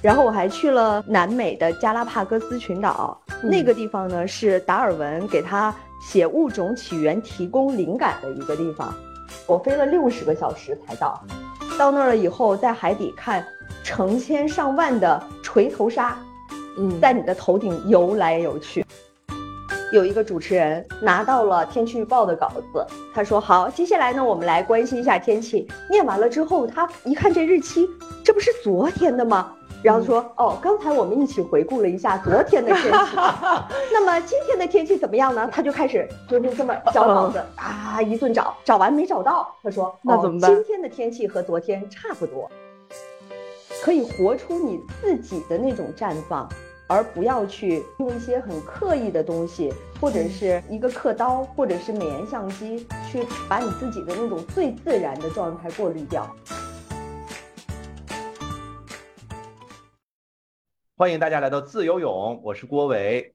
[0.00, 8.94] 然后我还去了南美的加拉帕戈斯群岛，那个地方呢是达尔文给他写《物种起源》提供灵感的一个地方。
[9.46, 11.22] 我飞了六十个小时才到，
[11.78, 13.44] 到那儿了以后，在海底看
[13.82, 16.16] 成千上万的锤头鲨，
[16.78, 18.86] 嗯，在你的头顶游来游去。
[19.90, 27.88] 有一个主持人拿到了天气预报的稿子，他说：“好，接下来呢，我们来关心一下天气。”念完了之后，他一看这日期，
[28.22, 29.54] 这不是昨天的吗？
[29.82, 33.16] 然后说：“哦，刚才我们一起回顾了一下昨天的天气，
[33.92, 40.52] 那么今天的天气怎么样呢？”他就开始就是这么找稿子啊，一顿找，找完没找到，他说：“那怎么办？
[40.52, 42.50] 今天的天气和昨天差不多，
[43.82, 46.46] 可以活出你自己的那种绽放。”
[46.90, 56.34] 而不要去用一些很刻意的东西，或者是一个刻刀，或者是美颜相机，去把你自己的那种最自然的状态过滤掉。
[60.96, 63.34] 欢迎大家来到自由泳，我是郭伟。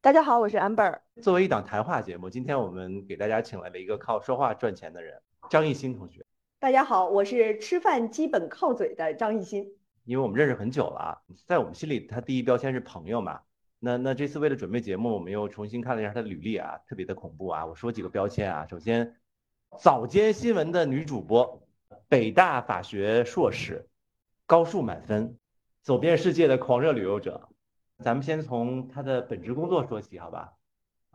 [0.00, 1.00] 大家好，我是 Amber。
[1.20, 6.24] 作为一档谈话节目，今天我们给大家请来了一个靠说话赚钱的人——张艺兴同学。
[6.60, 9.75] 大家好，我是吃饭基本靠嘴的张艺兴。
[10.06, 13.40] 因为我们认识很久了啊，在我们心里，他第一标签是朋友嘛。
[13.80, 17.66] 那那这次为了准备节目，我们又重新看了一下他的履历啊，特别的恐怖啊。
[17.66, 19.16] 我说几个标签啊，首先，
[19.80, 21.60] 早间新闻的女主播，
[22.08, 23.88] 北大法学硕士，
[24.46, 25.36] 高数满分，
[25.82, 27.48] 走遍世界的狂热旅游者。
[27.98, 30.52] 咱们先从他的本职工作说起，好吧？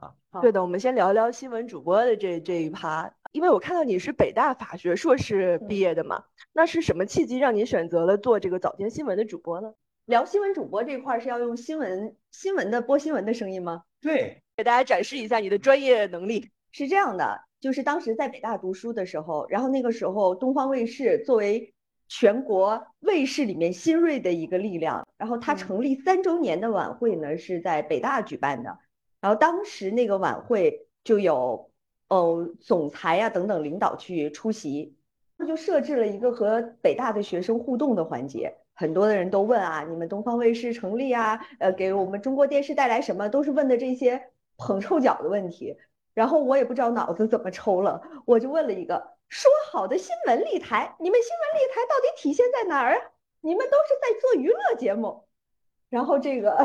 [0.02, 3.14] 啊，对的，我们先聊聊新闻主播的这这一趴。
[3.32, 9.74] 因为我看到你是北大法学硕士毕业的嘛，那是什么契机让你选择了做这个早间新闻的主播呢？
[10.06, 13.84] 聊新闻主播这块是要用新闻新闻的播新闻的声音吗？
[14.02, 16.50] 对，给大家展示一下你的专业能力。
[16.72, 21.74] 是这样的，就是当时在北大读书的时候，然后那个时候东方卫视作为
[22.08, 28.80] 全国卫视里面新锐的一个力量，然后它成立三周年的晚会呢是在北大举办的，
[29.22, 31.70] 然后当时那个晚会就有。
[32.12, 34.98] 哦，总裁呀等等领导去出席，
[35.38, 38.54] 他就设置了一个和北大的学生互动的环节。
[38.74, 43.30] 很多的人都问啊，你们东方卫视成立啊，呃，给我们中国电视带来什么？
[43.30, 44.22] 都是问的这些
[44.58, 45.78] 捧臭脚的问题。
[46.14, 53.02] 然后我也不知道脑子怎么抽了，我就问了一个：说好的新闻立台，你们新闻立台到底体现在哪儿啊？
[53.40, 55.24] 你们都是在做娱乐节目。
[55.92, 56.58] 然后这个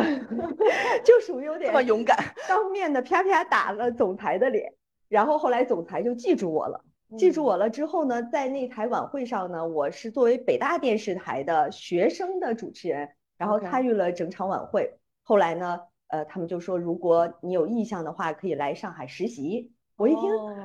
[1.04, 2.16] 就属于有点这么勇敢，
[2.48, 4.72] 当面的啪啪打了总裁的脸。
[5.08, 6.80] 然后后来总裁就记住我了，
[7.18, 14.98] 记住我了之后呢，在那台晚会上呢，我是作为北大电视台的学生的主持人，然后参与了整场晚会。
[15.22, 19.72] 后来呢，呃，他们就说如果你有意向的话，可以来上海实习。
[19.96, 20.22] 我一听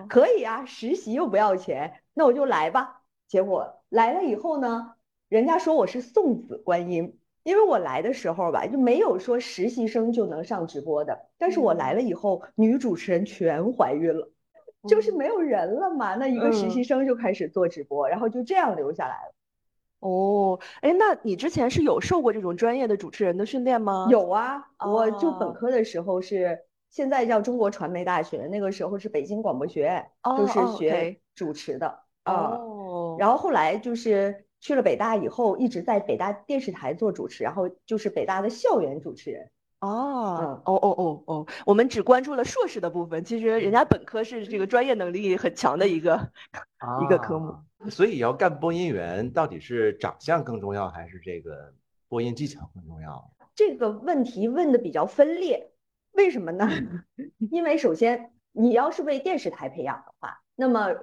[0.07, 3.01] 可以啊，实习又不要钱，那我就来吧。
[3.27, 4.93] 结果来了以后呢，
[5.29, 7.17] 人家说我是送子观音。
[7.43, 11.27] 因为我来的时候吧，就没有说实习生就能上直播的。
[11.39, 14.29] 但是我来了以后，女主持人全怀孕了，
[14.87, 16.13] 就是没有人了嘛。
[16.15, 19.33] 那一个实习生就开始做直播，然后就这样留下来了。
[20.01, 24.07] 哦，哎，那你之前是有受过这种专业的主持人的训练吗？
[24.11, 26.59] 有啊，我就本科的时候是
[26.91, 30.07] 现在叫中国传媒大学，那个时候是北京广播学院，
[30.37, 31.87] 就是学主持的
[32.23, 32.59] 啊。
[33.17, 34.45] 然后后来就是。
[34.61, 39.49] 去了北大以后，一直在北大电视台做主持，然后就是北大的校园主持人。
[39.79, 46.31] 哦，哦哦哦哦，我们只关注了硕士的部分，其实人家本科是这个专业能力很强的一个
[47.03, 47.55] 一个科目。
[47.89, 51.73] 所以要干播音员，到底是长相更重要，还是这个
[52.07, 53.31] 播音技巧更重要？
[53.55, 55.71] 这个问题问的比较分裂，
[56.11, 56.69] 为什么呢？
[57.49, 60.93] 因为首先你要是为电视台培养的话，那么。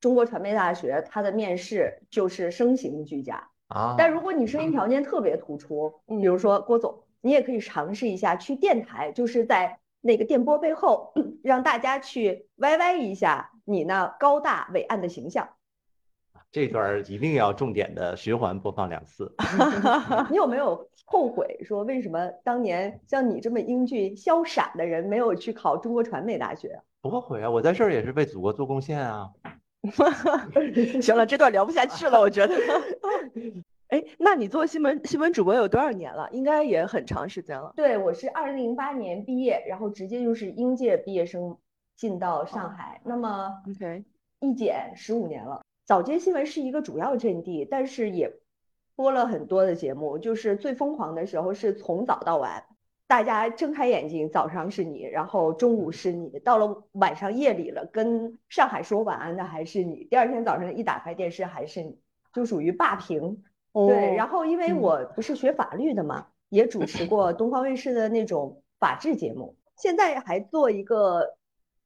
[0.00, 3.94] 中国传媒大学，它的面试就是声形俱佳啊。
[3.98, 11.12] 但如果你声音条件特别突出，比如说郭总，你也可以尝试一下去电台，就是在那个电波背后，
[11.44, 15.48] 让大家去歪歪一下你那高大伟岸的形象。
[16.50, 19.32] 这段一定要重点的循环播放两次。
[20.30, 26.80] 你有没有后悔说为什么当年像你这么英俊潇洒的人没有去考中国传媒大学？
[27.02, 29.30] 不后悔啊，我在这儿也是为祖国做贡献啊。
[31.00, 32.54] 行了，这段聊不下去了，我觉得。
[33.88, 36.28] 哎，那你做新闻新闻主播有多少年了？
[36.30, 37.72] 应该也很长时间了。
[37.74, 41.56] 对，我是二零零八年毕业，然后直接就是应届毕业生
[41.96, 43.00] 进到上海。
[43.04, 44.04] 那么，OK，
[44.38, 45.62] 一减十五年了。
[45.84, 48.32] 早间新闻是一个主要阵地，但是也
[48.94, 52.62] 播了很多的节目，就是最疯狂的时候是从早到晚。
[53.10, 61.98] 大家睁开眼睛，早上是你，然后中午是你，到了晚上夜里了，跟上海说晚安的还是你，第二天早上一打开电视还是你，
[62.32, 63.42] 就属于霸屏。
[63.72, 71.34] 对，然后因为我不是学法律的嘛，也主持过东方卫视的那种法制节目，现在还做一个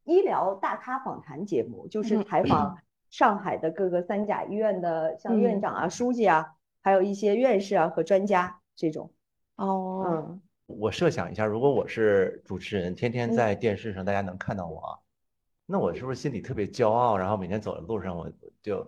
[0.04, 2.76] 医疗大咖访谈节目，就是采访
[3.08, 9.10] 上海的各个三甲医院的像院长啊、书记啊，还有一些院士啊和专家这种。
[9.56, 10.40] 哦，嗯。
[10.66, 14.98] 我设想一下，如果我是主持人，天天在电视上大家能看到我，
[15.66, 17.16] 那我是不是心里特别骄傲？
[17.16, 18.30] 然后每天走在路上，我
[18.62, 18.86] 就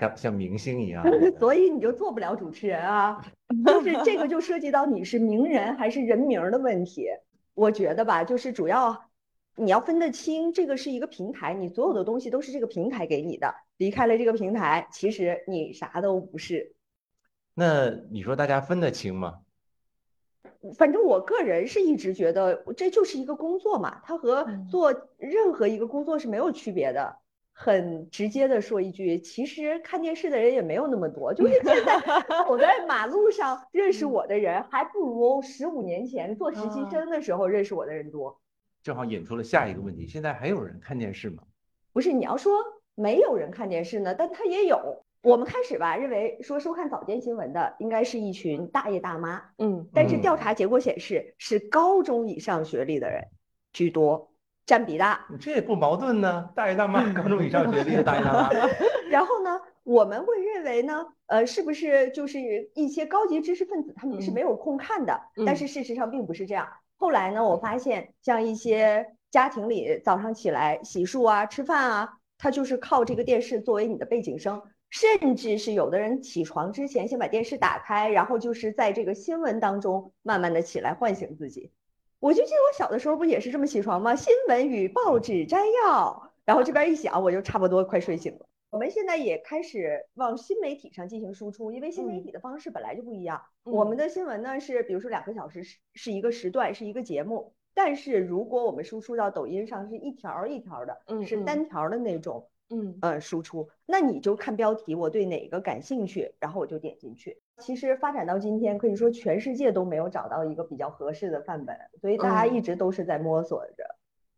[0.00, 1.04] 像像明星一样。
[1.38, 3.22] 所以你就做不了主持人啊！
[3.66, 7.08] 就是这个就涉及到你是名人还是人名的问题。
[7.54, 9.10] 我觉得吧，就是主要
[9.56, 13.54] 你要分得清，这个是一个平台，你所有的东西都是这个平台给你的。
[13.76, 16.74] 离开了这个平台，其实你啥都不是。
[17.54, 19.40] 那你说大家分得清吗？
[20.74, 27.16] 反正我个人是一直觉得这就是一个工作嘛，它和做任何一个工作是没有区别的。
[27.60, 32.00] 很直接的说一句，其实看电视的人也没有那么多，就是现在
[32.46, 38.40] 走在马路上认识我的人，还不如十五年前做实习生的时候认识我的人多。
[38.80, 41.42] 正好引出了下一个问题，现在还有人看电视吗？
[41.92, 42.52] 不是，你要说
[42.94, 45.04] 没有人看电视呢，但他也有。
[45.22, 53.24] 我们开始吧，认为说收看早间新闻的应该是一群大爷大妈，嗯，但是调查结果显示是高中以上学历的人
[53.72, 54.30] 居多，
[54.64, 55.26] 占比大。
[55.40, 58.50] 这也不矛盾呢，大爷大妈， 高中以上学历的大爷大妈。
[59.10, 65.20] 然后呢，我们会认为呢，呃，是不是就是一些高级知识分子他们是没有空看的？
[65.44, 66.68] 但是事实上并不是这样。
[66.96, 74.62] 后来呢，我发现像一些家庭里早上起来洗漱啊、吃饭啊，他就是靠这个电视作为你的背景声。
[74.90, 81.70] 甚至是有的人起床之前先把电视打开，然后就是在这个新闻当中慢慢的起来唤醒自己。
[82.20, 84.16] 我就记得我小的时候不也是这么起床吗？
[84.16, 88.46] 新闻与报纸摘要，然后这边一响，我就差不多快睡醒了。
[88.70, 93.40] 我们现在也开始往新媒体上进行输出，因为新媒体的方式本来就不一样。
[93.64, 102.48] 我们的新闻呢是，比如说两个小时是是一个时段，是一个节目，但是如果我们输出到抖音上，是一条一条的，是单条的那种。
[102.70, 107.38] 嗯呃，输出，那你就看标题，我对哪个感兴趣，然后我就点进去。
[107.58, 113.84] 其实发展到今天，可以说全世界都没有找到一个比较合适的范本，所以大家一直都是在摸索着，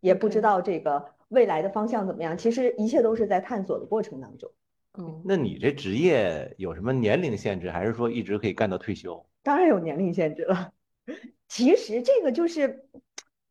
[0.01, 2.39] 也不知道这个未来的方向怎么样。
[2.39, 4.51] 其实一切都是在探索的过程当中。
[4.99, 9.27] 嗯，那你这职业有什么年龄限制，还是说一直可以干到退休？
[9.43, 10.73] 当然有年龄限制了。
[11.49, 12.85] 其实这个就是，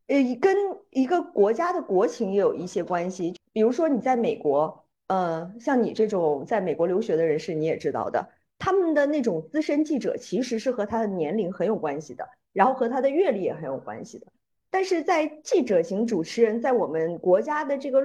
[0.08, 0.56] 呃，跟
[0.90, 3.36] 一个国家的国情也有一些关系。
[3.51, 14.28] 比如说你在美国，呃，像你这种在美国留学的人士，你也知道的，他们的那种资深记者其实是和他的年龄很有关系的，然后和他的阅历也很有关系的。
[14.69, 18.01] 但是在记者型主持人，在我们国家的这个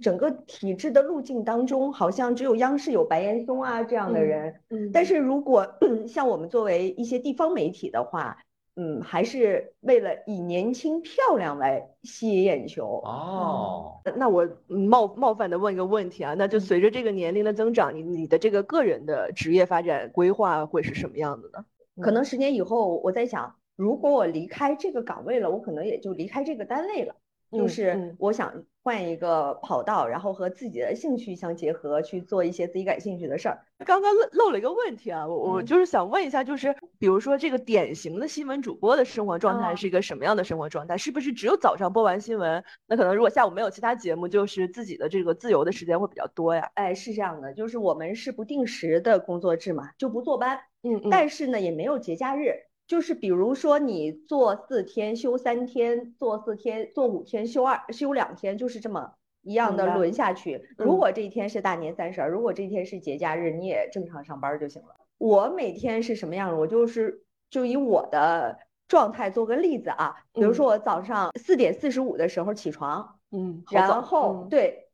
[0.00, 4.54] 整个体制的路径当中，好像只有央视有白岩松啊这样的人。
[4.70, 5.66] 嗯，但是如果
[6.06, 8.38] 像我们作为一些地方媒体的话，
[8.76, 14.00] 嗯，还是为了以年轻漂亮来吸引眼球哦。
[14.16, 21.64] 那我冒冒犯的问一个问题啊，那就随着这个年龄的增长，你你的这个个人的职业发展规划会是什么样子呢？
[22.02, 27.14] 可能十年以后，我在想，如果我离开这个岗位了，我可能也就离开这个单位了。
[27.52, 33.58] 就是我想换一个跑道，然后和自己的兴趣相结合，去做一些自己感兴趣的事儿。
[33.84, 40.96] 刚刚漏漏了一个问题啊，我我就是想问一下，就是比如说这个典型的新闻主播的生活状态是一个什么样的生活状态？
[40.96, 46.70] 是不是只有早上播完新闻，那可能如果下午没有其他节目，就是自己的这个自由的时间会比较多呀？
[46.74, 52.52] 哎，是这样的，就是我们是不定时的工作制嘛，就不坐班，嗯嗯，但是呢也没有节假日。
[52.86, 59.12] 就是比如说你做四天休三天，做四天做五天休二休两天，就是这么
[59.42, 60.68] 一样的轮下去。
[60.76, 64.88] 如果这一天是大年三十，如果这一天是节假日，你也正常上班就行了。
[65.18, 66.56] 我每天是什么样？
[66.58, 74.88] 我就是就以我的状态做个例子啊，比如说我早上四点四十五的时候起床，嗯，然后对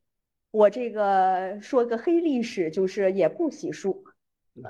[0.51, 4.03] 我这个说个黑历史，就是也不洗漱。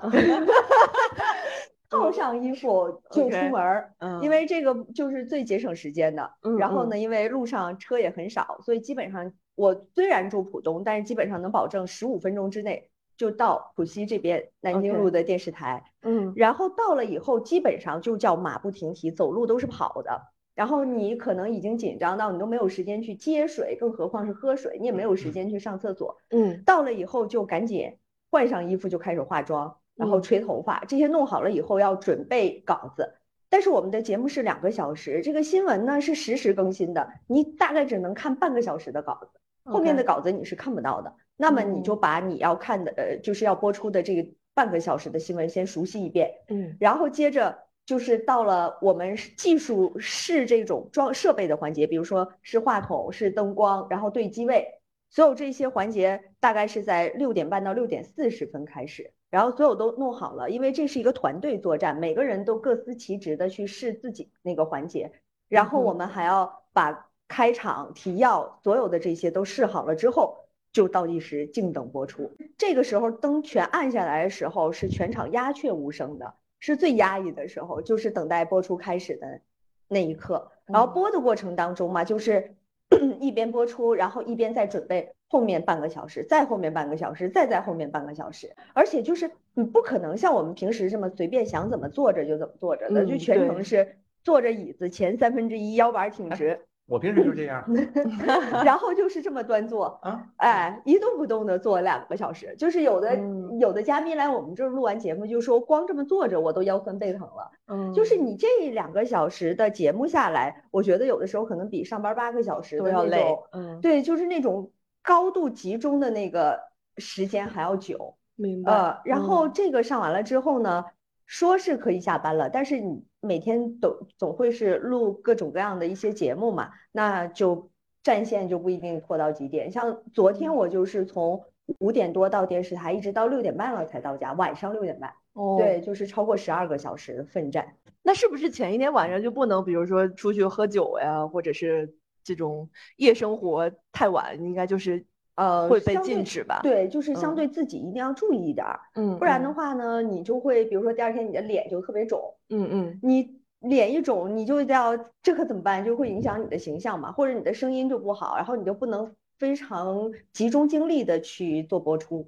[1.92, 6.30] 套上衣服就出门儿，因为这个就是最节省时间的。
[6.58, 15.84] 然后呢，因为路上车也很少，所以基本上我虽然住浦东，但是基本上能保证十五分钟之内就到浦西这边南京路的电视台。
[16.02, 20.32] 嗯，然后到了以后，基本上就叫马不停蹄，走路都是跑的。
[20.54, 26.16] 然后你可能已经紧张到你都没有时间去接水，更何况是喝水，你也没有时间去上厕所。
[26.30, 27.96] 嗯，到了以后就赶紧
[28.30, 29.76] 换上衣服就开始化妆。
[29.96, 33.14] 然后吹头发，这些弄好了以后要准备稿子，
[33.49, 41.14] 但是我们的节目是两个小时，这个新闻呢是实时更新的，你大概只能看半个小时的稿子，后面的稿子你是看不到的。
[41.37, 54.68] 那么你就把你要看的，呃，就是要播出的这个半个小时的新闻先熟悉一遍，嗯，然后接着就是到了我们技术试这种装设备的环节，比如说是话筒、是灯光，然后对机位，
[55.11, 65.10] 所有这些环节大概是在六点半到六点四十分开始，然后所有都弄好了，因为这是一个团队作战，每个人都各司其职的去试自己那个环节，
[65.48, 70.38] 然后我们还要把开场、提要所有的这些都试好了之后。
[70.72, 79.42] 就倒计时静等播出，这个时候灯全暗下来的时候，是全场鸦雀无声的，是最压抑的时候，就是等待播出开始的
[79.86, 80.50] 那一刻。
[80.64, 82.56] 然后播的过程当中嘛，就是
[83.20, 88.54] 一边播出，然后一边在准备后面半个小时，再后面半个小时，再在后面半个小时。
[88.74, 96.60] 而且就是你不可能像我们平时这么随便想怎么坐着就怎么坐着的，就全程是坐着椅子前三分之一，腰板挺直。
[96.86, 97.64] 我平时就这样，
[98.66, 102.54] 然后就是这么端坐啊，哎，一动不动的坐两个小时。
[102.58, 103.18] 就是有的
[103.58, 107.50] 有的嘉宾来我们这儿录完节目，就说光这么坐着我都腰酸背疼了。
[107.68, 114.70] 嗯，就是你这两个小时的节目下来，我觉得有的时候可能比上班八个小时都要累，嗯，对，就是那种
[115.02, 116.61] 高度集中的那个
[116.97, 118.16] 时间还要久。
[118.37, 118.73] 明白。
[118.73, 120.85] 呃，然后这个上完了之后呢？
[121.25, 127.71] 说是可以下班了，但是你每天都总会是录各种各样的一些节目嘛，那就
[128.02, 129.73] 战线就不一定拖到几点。
[129.73, 131.42] 像昨天我就是从
[131.78, 135.11] 五点多到电视台，一直到六点半了才到家，晚上六点半。
[135.32, 137.76] 哦，对，就是超过十二个小时的奋战。
[138.02, 145.04] 那是不是前一天晚上就不能，比如说出去喝酒呀，或者是这种夜生活太晚，应该就是。
[145.34, 146.60] 呃，会被禁止吧？
[146.62, 155.82] 对，就是相对自己一定要注意一点儿，嗯，不然的话呢，你就会，比如说第二天你的脸就特别肿，嗯嗯，你脸一肿，你就要这可怎么办？
[155.82, 162.26] 就会影响你的形象嘛，或者你的声音就不好，然后你就不能非常集中精力的去做播出。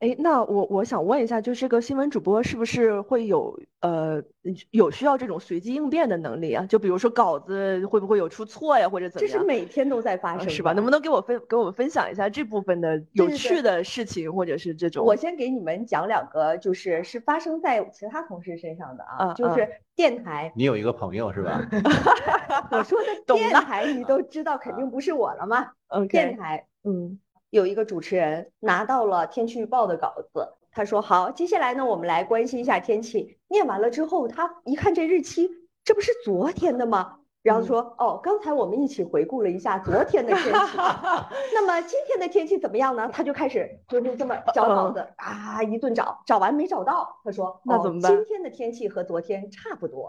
[0.00, 4.22] 哎，那我我想问一下，就这个新闻主播是不是会有呃
[4.70, 6.64] 有需要这种随机应变的能力啊？
[6.66, 9.32] 就比如说稿子会不会有出错呀，或者怎么样？
[9.32, 10.72] 这是每天都在发生，是吧？
[10.72, 15.04] 能不能给我分给我们分享一下这部分的有趣的事情，或者是这种？
[15.04, 20.50] 我先给你们讲两个，就是是发生在其他同事身上的啊，就是电台。
[20.56, 21.60] 你有一个朋友是吧？
[22.72, 25.72] 我说的电台你都知道，肯定不是我了吗？
[25.88, 27.20] 嗯，电台，嗯。
[27.50, 35.50] 有一个主持人拿到了天气预报的稿子，他说：“好，接下来呢，我们来关心一下天气。”念完了之后，他一看这日期，
[35.84, 37.16] 这不是昨天的吗？
[37.42, 40.50] 然后说：“哦，刚才我们一起回顾了一下昨天的天气，
[41.54, 48.12] 那么今天的天气怎么样呢？”他就开始就是这么 找稿子啊，一顿找，找完没找到，他说：“那怎么办？
[48.14, 50.08] 今天的天气和昨天差不多。”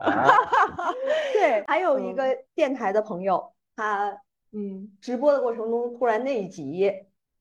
[1.33, 4.15] 对，还有一个电台的朋友，他
[4.51, 6.91] 嗯，直播的过程中突然内急。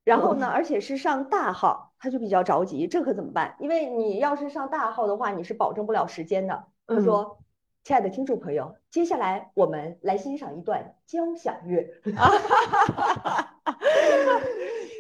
[0.05, 3.55] 然后呢，而且是上大号，他就比较着急，这可怎么办？
[3.61, 6.65] 因为你要是上大号的话，你是保证不了时间的。
[6.87, 7.39] 他说
[7.85, 11.87] ：“亲爱的听众朋友，接下来我们来欣赏一段交响乐。”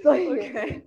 [0.03, 0.83] 所以，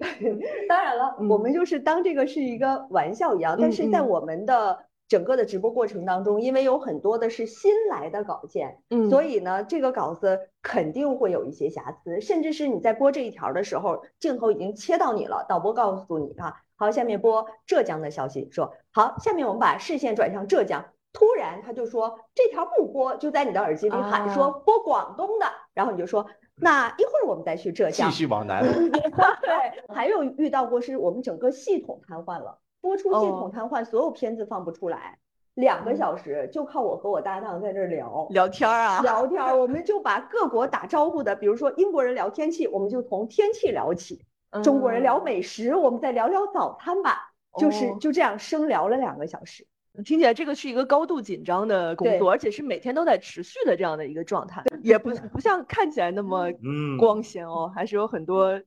[0.69, 4.85] 当然了，我们就是当这个是一个玩笑一样，但是在我们的。
[5.13, 32.57] 整个的直播过程当中，因为有很多的是新来的稿件，嗯，所以呢，这个稿子肯定会有一些瑕疵，甚至是你在播这一条的时候，镜头已经切到你了，导播告诉你啊，好，下面播浙江的消息，说好，下面我们把视线转向浙江，突然他就说这条不播，就在你的耳机里喊说播广东的，然后你就说那一会儿我们再去浙江，继续往南， 对，还有遇到过是我们整个系统瘫痪了。
[32.83, 35.17] 播出系统瘫痪，所有片子放不出来，
[35.53, 38.27] 两个小时就靠我和我搭档在这聊。
[38.31, 44.17] 聊天啊， 聊天，我们就把各国打招呼的，比如说英国人聊天气，我们就从天气聊起；
[44.61, 49.65] 中国人聊美食，我们再聊聊早餐吧，就是就这样生聊了两个小时。
[50.03, 56.51] 听起来这个是一个高度紧张的工作，而且是每天都在持续的这样的一个状态，也不不像看起来那么
[56.99, 58.61] 光鲜哦，还是有很多。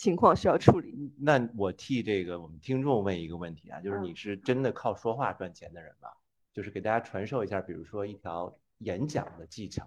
[0.00, 1.12] 情况需要处理。
[1.18, 6.08] 那我替这个我们听众问一个问题啊，就是你是真的靠说话赚钱的人吗？
[6.54, 9.86] 就是给大家传授一下，比如说一条演讲的技巧。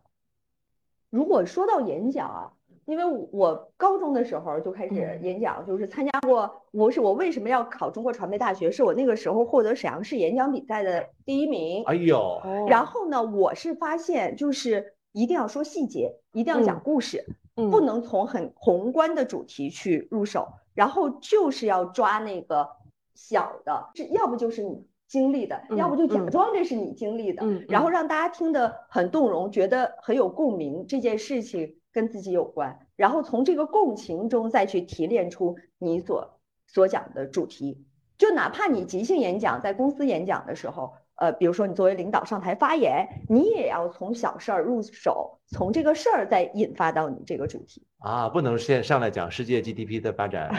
[1.09, 2.53] 如果说到演讲啊，
[2.85, 6.61] 因为我高中的时候就开始演讲，就是参加过。
[6.69, 8.69] 我是我为什么要考中国传媒大学？
[8.69, 11.83] 是我那个时候获得沈阳市演讲比赛的第一名。
[11.85, 12.39] 哎呦！
[12.67, 17.25] 然后呢，我是发现就是一定要说细节，一定要讲故事。
[17.55, 22.67] 不能从很宏观的主题去入手，然后就是要抓那个
[23.13, 37.85] 小的，这要不就是你经历的，要不就假装这是你经历的，然后让大家听得很动容，觉得很有共鸣，这件事情跟自己有关，然后从这个共情中再去提炼出你所所讲的主题，
[38.17, 40.95] 就哪怕你即兴演讲，在公司演讲的时候。
[41.23, 50.53] 呃，比如说你作为领导上台发言，你也要从小事儿入手，从这个事儿再引发到你这个主题啊，不能先上来讲世界 GDP 的发展。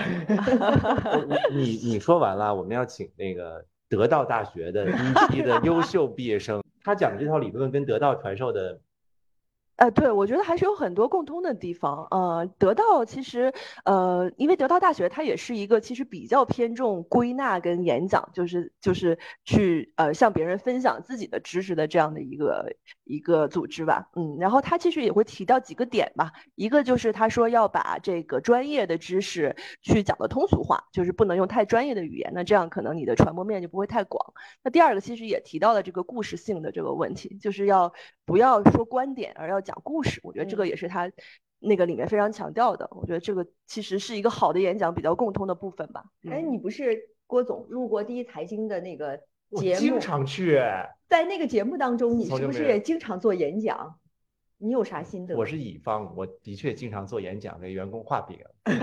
[1.52, 8.80] 你你说完了，我们要请那个得道大学的一批的优秀毕业生，他讲的这套理论跟得到传授的。
[9.76, 12.07] 呃，对，我觉得还是有很多共通的地方。
[12.11, 13.52] 呃，得到其实，
[13.85, 24.11] 呃，因为得到大学它也是一个其实比较偏重归纳跟演讲，就是就是去呃向别人分享自己的知识的这样的一个一个组织吧。
[24.16, 34.34] 嗯，然后他其实也会提到几个点吧，一个就是他说要把这个专业的知识去讲的通俗化，就是不能用太专业的语言，那这样可能你的传播面就不会太广。
[34.62, 37.92] 那第二个其实也提到了这个故事性的这个问题，就是要
[38.25, 41.11] 不要说观点，而要讲故事，我觉得这个也是他
[41.61, 42.88] 那个里面非常强调的。
[42.92, 46.04] 我觉得这个其实是一个好的演讲比较共通的部分吧。
[46.30, 49.20] 哎，你不是郭总录过第一财经的那个
[49.61, 49.80] 节目？
[49.80, 50.61] 经常去。
[51.08, 53.99] 在那个节目当中，你是不是也经常做演讲？
[54.58, 55.37] 你有啥心得？
[55.37, 58.38] 我是乙方，我的确经常做演讲，给员工画饼。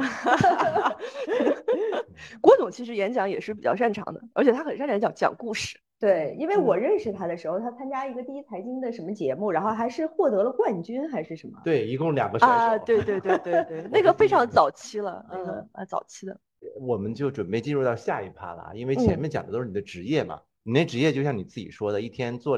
[2.39, 5.79] 郭总其实演讲也是比较擅长的，而且他很擅长讲讲故事。
[5.99, 11.59] 对，因为我认识他的时候，他参加一个第一财经的什么节目，然后还是获得了冠军还是什么？
[11.63, 12.53] 对，一共两个选手。
[12.53, 16.39] 啊，对对对对对， 那个非常早期了， 那个啊早期的。
[16.79, 22.57] 我们就准备进入到下一趴了，因为前面讲的都是你的职业嘛，你那职业就像你自己说的，一天坐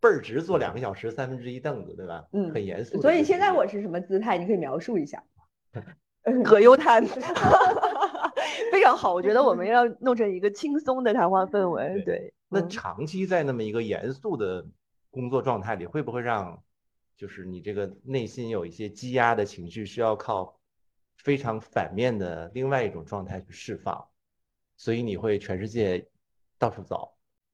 [0.00, 2.24] 倍儿直坐两个小时，三分之一凳子，对吧？
[2.32, 3.00] 嗯，很严肃。
[3.00, 4.38] 所以现在我是什么姿态？
[4.38, 5.22] 你可以描述一下。
[6.44, 7.04] 葛优瘫，
[8.70, 12.32] 非常好，我觉得我们要弄成一个轻松的谈话氛围，对。
[12.48, 14.64] 那长期在那么一个严肃的
[15.10, 16.62] 工作状态里，会不会让
[17.16, 20.60] 就是你这个内心有一些积压的情绪，需要靠
[21.16, 24.06] 非常反面的另外一种状态去释放？
[24.76, 26.08] 所以你会全世界
[26.58, 27.11] 到处走，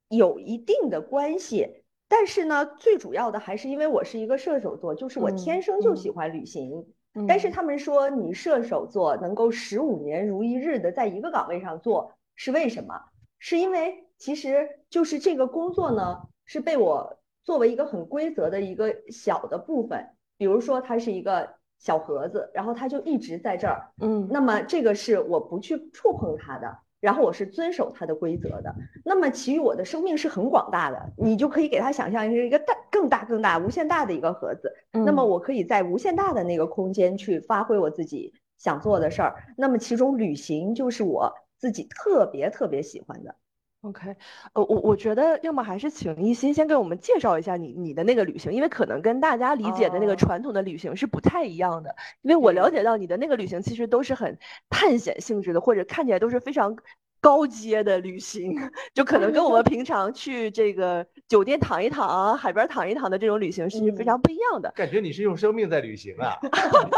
[0.09, 1.83] 有一定的关系。
[2.09, 6.87] 但是呢，最主要的还是因为我是一个射手座，就是我天生就喜欢旅行。
[7.27, 12.95] 但是他们说你射手座能够十五年如一日的在一个岗位上做，是为什么？
[13.39, 14.05] 是因为。
[14.21, 28.75] 其实就是这个工作呢，是被我作为一个很规则的一个小的部分，比如说它是一个小盒子，然后它就一直在这儿，嗯，那么这个是我不去触碰它的，然后我是遵守它的规则的。
[29.05, 34.73] 那么其余我的生命是很广大的，你就可以给它想象是一个大、更大、更大、无限大的一个盒子。
[34.93, 39.37] 那么我可以在无限大的那个空间去发挥我自己想做的事儿。
[39.57, 43.35] 那么其中旅行就是我自己特别特别喜欢的。
[43.83, 44.17] OK，
[44.55, 51.95] 呃，我我觉得要么还是请一心先给我们介绍一下你你的那个旅行，因为可能跟大家理解的那个传统的旅行是不太一样的。
[52.23, 54.39] 因为我了解到你的那个旅行其实都是很
[54.69, 56.77] 探险性质的，或者看起来都是非常。
[57.21, 58.55] 高阶的旅行，
[58.95, 64.71] 就可能跟我们 平常去这个酒店躺一躺、海边躺一躺的这种旅行是非常不一样的。
[64.77, 66.39] 感觉你是用生命在旅行啊，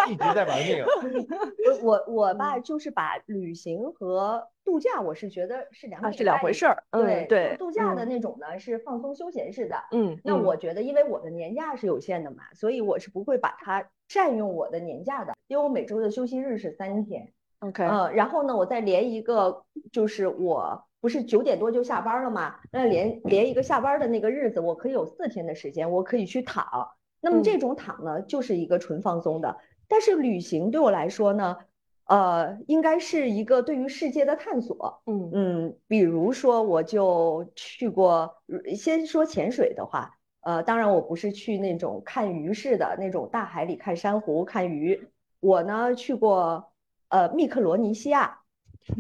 [0.09, 0.85] 一直在玩命。
[1.83, 6.83] 我我吧，就是把旅行和度假，我是觉得是两是两回事儿。
[6.91, 9.77] 对对，度假的那种呢是放松休闲式的。
[9.93, 17.33] 嗯，那我觉得，因为我的年假是有限的嘛，所以我是不会把它占用我的年假的，因为我每周的休息日是三天。
[17.61, 22.57] OK，嗯，然后呢，我再连一个，就是我不是九点多就下班了嘛？
[22.73, 26.89] 那连连一个下班的那个日子，我可以有四天的时间，我可以去躺。
[27.21, 29.59] 那么这种躺呢，就是一个纯放松的。
[29.89, 31.59] 但是旅行对我来说呢，
[32.07, 35.03] 呃，应该是一个对于世界的探索。
[35.05, 38.37] 嗯嗯，比如说我就去过，
[38.75, 45.09] 先说潜水的话，呃，当然我不是去那种看鱼式的那种大海里看珊瑚看鱼，
[45.41, 46.70] 我呢去过。
[47.11, 48.39] 呃，密克罗尼西亚，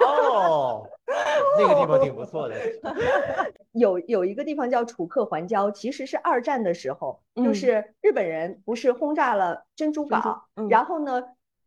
[0.00, 0.88] 哦，
[1.58, 2.56] 那个地方挺不错的。
[3.72, 11.22] 有有一个地方叫楚克环礁，其实是二战的时候，就是日本人不是轰炸了珍珠港，然后呢，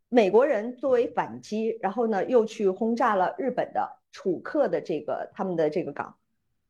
[0.10, 6.16] 美国人作为反击，然后呢又去轰炸了日本的楚克的这个他们的这个港，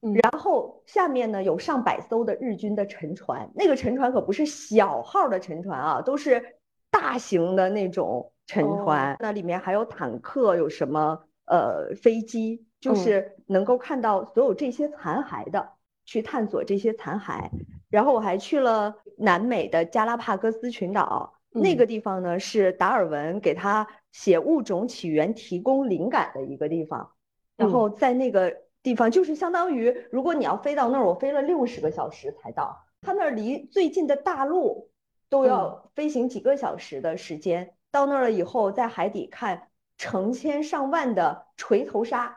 [0.02, 6.58] 然后下面呢有上百艘的日军的沉船，那个沉船可不是小号的沉船啊，都是
[6.92, 8.33] 大型的那种。
[8.46, 15.70] 沉船，那里面还有坦克，有什么呃飞机，就是能够看到所有这些残骸的，
[16.06, 17.50] 去探索这些残骸。
[17.90, 27.12] 然后我还去了南美的加拉帕戈斯群岛，那个地方呢是达尔文给他写物种起源提供灵感的一个地方。
[27.56, 32.84] 然后在那个地方，就是相当于如果你要飞到那儿，我飞了六十个小时才到。
[33.02, 34.90] 他那儿离最近的大陆
[35.30, 37.76] 都要飞行几个小时的时间。
[37.94, 39.68] 到那儿了以后，在海底看
[40.00, 42.36] 成千上万的锤头鲨，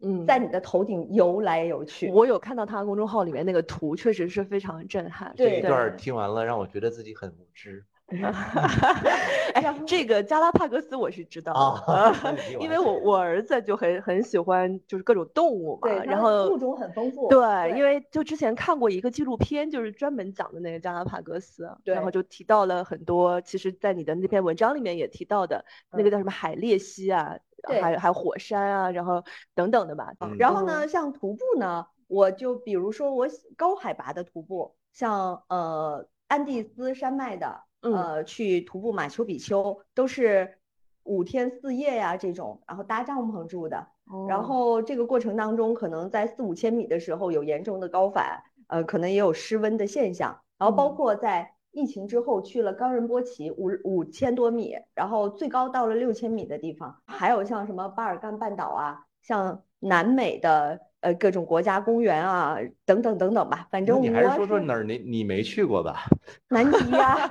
[0.00, 2.10] 嗯，在你的头顶游来游去。
[2.10, 5.34] 我有看到他公众号里面那个图，确实是非常震撼。
[5.36, 7.84] 这一段听完了，让我觉得自己很无知。
[9.54, 17.28] 哎，这个加拉帕戈斯我是知道啊的，因为我我儿子就很很喜欢就是各种动物嘛，对，然后物种很丰富。
[17.28, 17.38] 对，
[17.70, 30.12] 对因为就之前看过一个纪录片，就是专门讲的那个加拉帕戈斯，对然后就提到了很多，其实，在你的那篇文章里面也提到的那个嗯叫什么海鬣蜥啊，对还有还有火山啊，然后等等的吧。
[30.20, 40.58] 嗯然后呢，像徒步呢，我就比如说我喜高海拔的徒步，像呃安第斯山脉的，嗯呃去徒步马丘比丘，都是
[41.04, 43.86] 五天四夜呀这种，然后搭帐篷住的。
[44.28, 50.38] 然哦后这个过程当中，可能在四五千米的时候有严重的高反，呃，可能也有失温的现象。
[50.58, 63.68] 然后包嗯括在疫情之后去了冈仁波齐五五千多米，然后最高到了六千米的地方，还有像什么巴尔干半岛啊，像南美的呃各种国家公园啊，等等等等吧。
[63.70, 66.04] 反正你还是说说哪儿你你没去过吧？
[66.48, 67.28] 南极呀、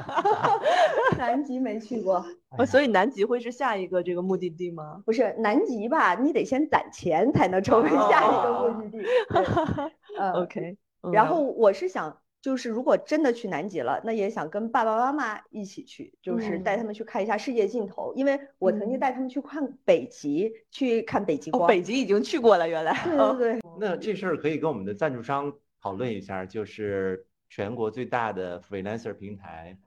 [1.18, 2.24] 南极没去过。
[2.56, 5.02] 呃所以南极会是下一个这个目的地吗？
[5.08, 6.14] 不是南极吧？
[6.22, 9.06] 你得先攒钱才能成为下一个目的地。
[10.36, 18.14] OK，嗯然后我是想，就是如果真的去南极了，那也想跟爸爸妈妈一起去，就是带他们去看一下世界尽头。
[18.18, 21.68] 因为我曾经嗯带他们去看北极，去看北极哦，光。
[21.70, 22.94] 北极已经去过了，原来。
[23.06, 29.78] 对哦对对， 那这事儿可以跟我们的赞助商讨论一下，就是全国最大的 freelancer 平台，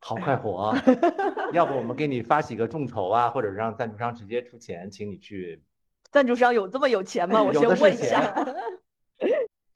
[0.00, 0.74] 好快活。
[1.54, 5.62] 要不我们给你发起个众筹啊，或者让赞助商直接出钱，请你去。
[6.10, 7.40] 赞助商有这么有钱吗？
[7.44, 8.34] 我先问一下。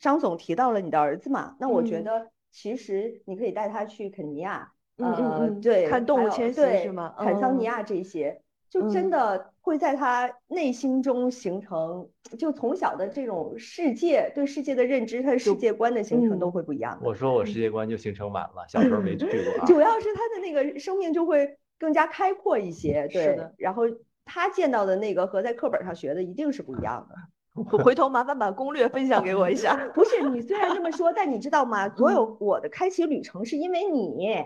[0.05, 8.39] 张总提到了你的儿子嘛，那我觉嗯得其实你可以带他去肯尼亚，嗯嗯呃，嗯对，看动物迁徙对是吗坦桑尼嗯亚这些，
[8.69, 12.07] 就真嗯的会在他内心中形成，
[12.39, 17.01] 就从小的这种世界对世界的认知，他的世界观的形成都嗯会不一样。
[17.03, 19.65] 我说我世界观就形成晚了，小时候没去过啊。
[19.67, 23.85] 主要是他的那个生命就会更加开阔一些，对是的，然后
[24.27, 27.17] 他见到的那个和在课本上学的一定是不一样的。
[27.55, 29.77] 回回头麻烦把攻略分享给我一下。
[29.95, 31.89] 不是你虽然这么说，但你知道吗？
[31.91, 34.45] 所有我的开启旅程是因为你。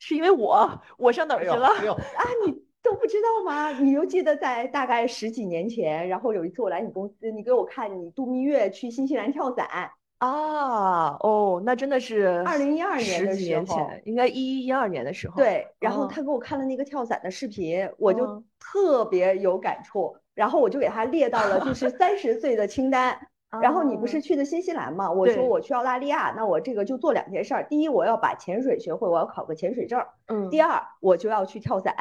[0.00, 1.66] 是因为我我上哪儿去了？
[1.66, 2.52] 啊，你
[2.84, 3.72] 都不知道吗？
[3.72, 15.34] 你又记得在大概十几年前，然后有一次我来你公司，你给我看你度蜜月去新西兰跳伞，啊，哦，那真的是二零一二年十几的时候年前，应该一一一二年的时候。
[15.34, 23.18] 对，然后哦他给我看了那个跳伞的视频，我就嗯特别有感触，然后我就给他列到了就是 三十岁的清单。
[23.62, 25.10] 然后你不是啊去的新西兰嘛？
[25.10, 27.64] 我说我去澳大利亚，那我这个就做两件事儿。
[27.64, 30.08] 第一，我要把潜水学会，我要考个潜水证儿。
[30.26, 31.94] 嗯，第二，我就要去跳伞。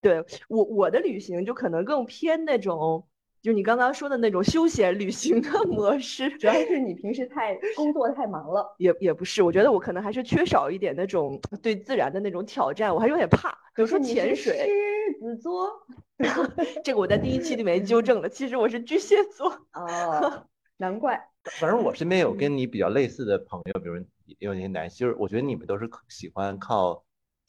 [0.00, 3.04] 对我我的旅行就可能更偏那种，
[3.44, 6.30] 就是你刚刚说的那种休闲旅行的 模式。
[6.38, 8.74] 主要是你平时太工作太忙了。
[8.78, 13.50] 也也不是，我觉得我可能还是缺少一点那种对自然的那种挑战，我还有点怕。
[13.76, 15.70] 比如说潜水，狮子座。
[16.82, 19.50] 这个我在第一期里面纠正了，其实我是巨蟹座。
[19.74, 20.46] 哦，
[20.78, 21.20] 难怪。
[21.60, 24.02] 反正我身边有嗯跟你比较类似的朋友，比如
[24.38, 27.04] 有那些男，就是我觉得你们都是喜欢靠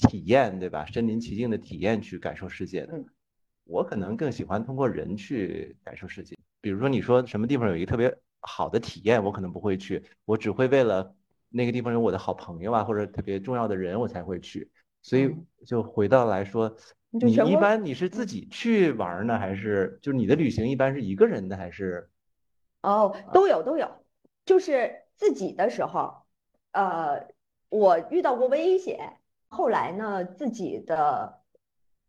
[0.09, 0.85] 体验，对吧？
[0.87, 2.97] 身临其境的体验去感受世界的。
[2.97, 3.05] 嗯
[3.65, 6.35] 我可能更喜欢通过人去感受世界。
[6.61, 11.15] 比如说你说什么地方有一个特别好的体验，我可能不会去，我只会为了
[11.49, 14.71] 那个地方有我的好朋友啊，或者特别重要的人，我才会去。
[15.01, 16.75] 所以嗯就回到来说，
[17.11, 22.09] 你一般你是自己去玩呢，还是就是你的旅行一般是一个人的，还是？
[22.81, 23.89] 哦，都有都有，
[24.45, 26.23] 就是自己的时候，
[26.71, 27.27] 呃，
[27.69, 31.41] 我遇到过危险，后来呢，自己的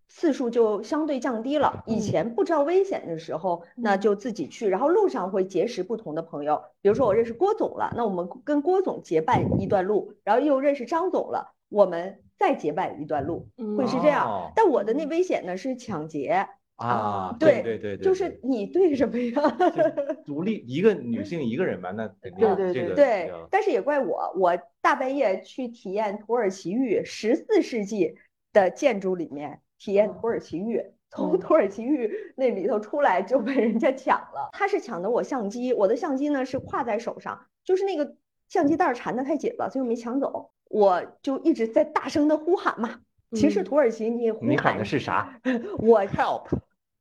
[0.09, 1.83] 次数就相对降低了。
[1.87, 14.27] 以嗯前不知道危险的时候，那嗯就自己去，然后路上会结识不同的朋友，比如说我认识郭总了，那我们跟郭总结伴一段路，然后又认识张总了，我们再结伴一段路，会是这样。
[14.27, 19.51] 哦但我的那嗯危险呢是抢劫，啊，对对对对，就是你对什么呀？
[19.71, 28.15] 就独立一个女性一个人吧，那 肯定对对对对，但是也怪我，我大半夜去体验土耳其浴，十四世纪
[28.53, 34.51] 的建筑里面体验土耳其浴，从嗯土耳其浴那里头出来就被人家抢了。
[34.53, 38.17] 他是抢的我相机，我的相机呢是挎在手上，就是那个
[38.49, 40.51] 相机带儿缠的太紧了，所以我没抢走。
[40.69, 43.01] 我就一直在大声的呼喊嘛。
[43.33, 45.41] 其实嗯土耳其你呼你喊喊的是啥
[45.79, 46.47] 我？Help！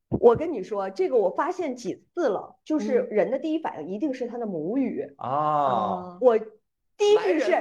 [0.10, 5.14] 我跟你说，这个我发现几次了，就是人的第一反应一定是他的母语。
[5.18, 6.40] 啊，我
[6.98, 7.52] 第一句是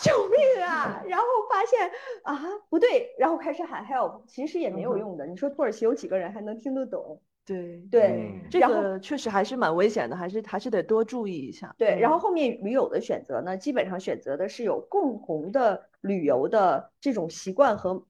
[0.00, 1.90] 救命啊， 然后发现
[2.22, 5.26] 啊不对，然后开始喊 help，其实也没有用的。
[5.26, 7.20] 你说土耳其有几个人还能听得懂？
[7.44, 11.74] 对对，嗯这然后个确实还是蛮危险的，还是还是得多注意一下。
[11.76, 18.04] 对，然后嗯后面驴友的选择呢，基本上选择的是有共同的旅游的这种习惯和，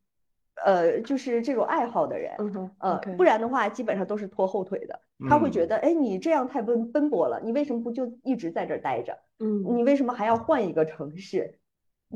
[0.65, 2.35] 呃，就是这种爱好的人。
[2.39, 5.01] 嗯哼呃不然的话，基本上都是拖后腿的。
[5.29, 9.17] 他会觉嗯得，哎，你这样太奔奔波了，你为什么不就一直在这儿待着？
[9.39, 11.59] 嗯，你为什么还要换一个城市？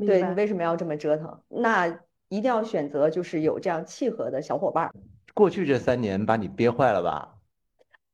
[0.05, 1.41] 对你为什么要这么折腾？
[1.47, 1.87] 那
[2.27, 4.93] 一定要选择就是有这样契合的小伙伴儿
[5.33, 7.35] 过去这三年把你憋坏了吧？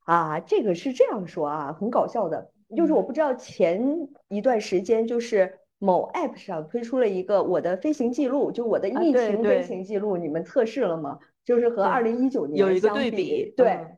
[0.06, 0.40] 啊。
[0.40, 11.20] 这个是这样说啊，很搞笑的，就是嗯我不知道前一段时间就是某 app 上推出了一个我的飞行记录，就我的啊疫情飞行记录，你们测试了吗？
[11.44, 13.98] 就是和对二零一九年有一个对比对嗯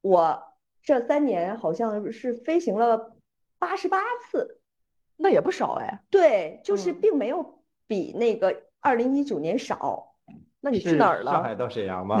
[0.00, 0.42] 我
[0.82, 3.12] 这三年好像是飞行了
[3.58, 3.98] 八十八
[4.30, 4.60] 次。
[5.18, 6.00] 那也不少哎。
[6.08, 10.14] 对，就是嗯并没有比那个二零一九年少，
[10.60, 11.32] 那你去哪儿了？
[11.32, 12.18] 上海到沈阳吗？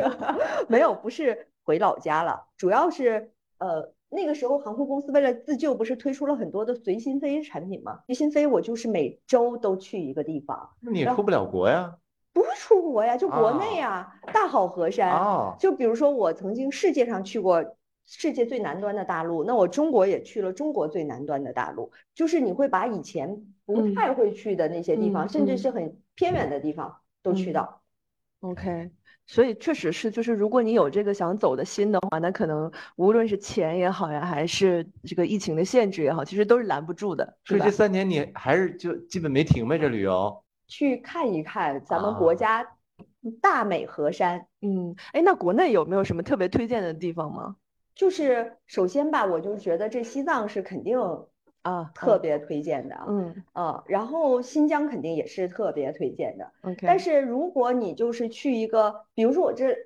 [0.66, 8.00] 没有，不是回老家了，主要是呃那个时候航空公司为了自救，不是推出了很多的随心飞产品吗？
[8.06, 11.98] 随心飞我就是每周都去一个地方，那你也出不了国呀。
[12.32, 15.10] 不是出国呀，就国内呀，大好河山。
[15.10, 17.76] 啊，就比如说我曾经世界上去过
[18.06, 27.82] 世界最南端的大陆，那我中国也去了中国最南端的大陆，就是你会把以前不嗯太会去的那些地方，嗯甚至嗯是很偏远的地方都去嗯到。
[28.40, 28.90] OK，
[29.26, 37.70] 所以确实是，就是如果你有这个想走的心的话，那可能无论是钱也好呀，还是这个疫情的限制也好，其实都是拦不住的，所以这？
[37.70, 40.42] 三年你还是就基本没停呗，这旅游。
[40.68, 42.66] 去看一看咱们国啊家
[43.40, 44.46] 大美河山。
[44.62, 47.56] 嗯，哎，那国内有没有什么特别推荐的地方吗？
[47.94, 50.98] 就是首先吧，我就觉得这西藏是肯定
[51.66, 53.42] 啊，特别推荐的，嗯。
[53.52, 56.52] 啊，然后新疆肯定也是特别推荐的。
[56.62, 59.76] ，OK，但是如果你就是去一个，比如说我这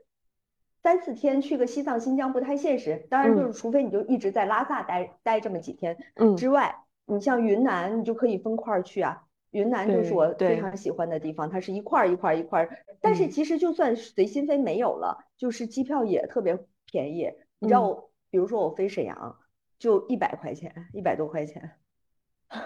[0.83, 3.53] 三四天去个西藏、新疆不太现实，当然就是。
[3.55, 6.37] 除非你就一直在拉萨待待这么几天嗯。
[6.37, 9.23] 之外，你像云南，你就可以分块儿去啊。
[9.51, 10.77] 云南就是我非常。
[10.77, 13.31] 喜欢的地方，它是一块儿一块儿一块儿，但是嗯。
[13.31, 17.33] 其实就算随心飞没有了，就是机票也特别便宜。
[17.59, 19.37] 你知道比如说我飞沈阳，
[19.81, 21.73] 就一百块钱，一百多块钱。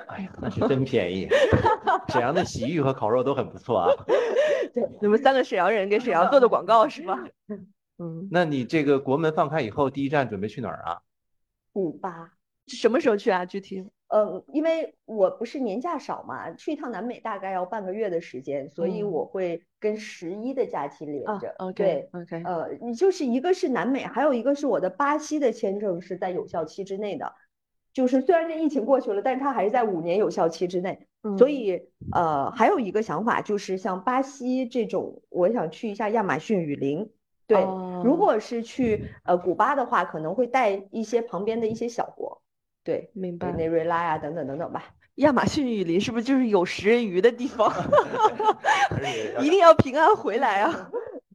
[0.08, 1.28] 哎呀，那是真便宜。
[2.08, 3.88] 沈阳的洗浴和烤肉都很不错啊。
[4.74, 7.16] 对你们三个沈阳人给沈阳做的广告是吧？
[7.98, 11.00] 嗯，那你这个国门放开以后，第一站准备去哪儿啊？
[11.74, 12.32] 五八，
[12.66, 13.44] 什么时候去啊？
[13.46, 13.88] 具体？
[14.14, 21.52] 嗯，因为我不是年假少嘛，去一趟南美大概要半个月的时间，所以嗯我会跟十一的假期连啊着。
[21.74, 27.32] 对，OK，呃，你就是一个是南美，还有一个是我的巴西的签证是在有效期之内的，
[27.92, 31.08] 就是虽然这疫情过去了，但是它还是在五年有效期之内。
[31.36, 37.10] 所嗯以呃，还有一个想法就是像巴西这种，我想去一下亚马逊雨林。
[37.48, 42.42] 对，如哦果是去呃古巴的话，可能会带一些旁边的一些小国。
[42.84, 43.50] 对，明白。
[43.50, 44.84] 委内瑞拉呀、等等等等吧。
[45.16, 47.68] 亚马逊雨林是不是就是有食人鱼的地方？
[48.90, 50.90] 而且一定要平安回来啊！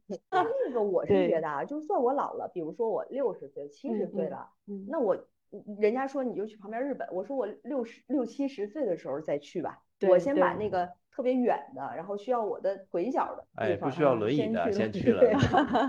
[0.30, 5.16] 那那个我是觉得啊，就算我老了，比如说我六十岁、七十岁了，嗯那我
[5.78, 9.78] 人家说你就去旁边日本，我说我六十六七十岁的时候再去吧。
[10.08, 15.20] 我先把那个特别远的，然后需要我的腿脚的哎不地方需要轮椅先的先去 去了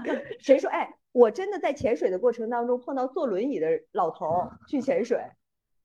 [0.03, 5.19] 对谁说哎，我真的在潜水的过程当中碰到坐轮椅的老头去潜水。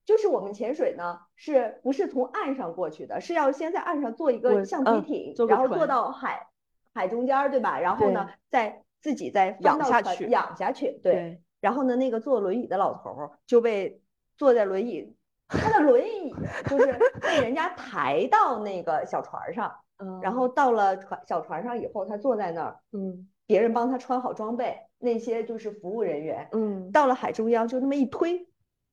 [0.07, 3.21] 就是我们潜水呢，是不是从岸上过去的？
[3.21, 6.47] 是要先在岸上做一个橡嗯皮艇，然后坐到海
[6.95, 7.79] 海中间儿，对吧？
[7.81, 11.13] 然后呢，再自己再翻仰下去仰下去，对。
[11.13, 14.01] 对，然后呢，那个坐轮椅的老头儿就被
[14.37, 15.13] 坐在轮椅，
[15.49, 16.33] 他的轮椅
[16.71, 28.47] 就是被人家抬到那个小船上， 嗯然后到了船小船上以后，他坐在那儿，嗯别人帮他穿好装备，那些就是服务人员，嗯到了海中央就那么一推，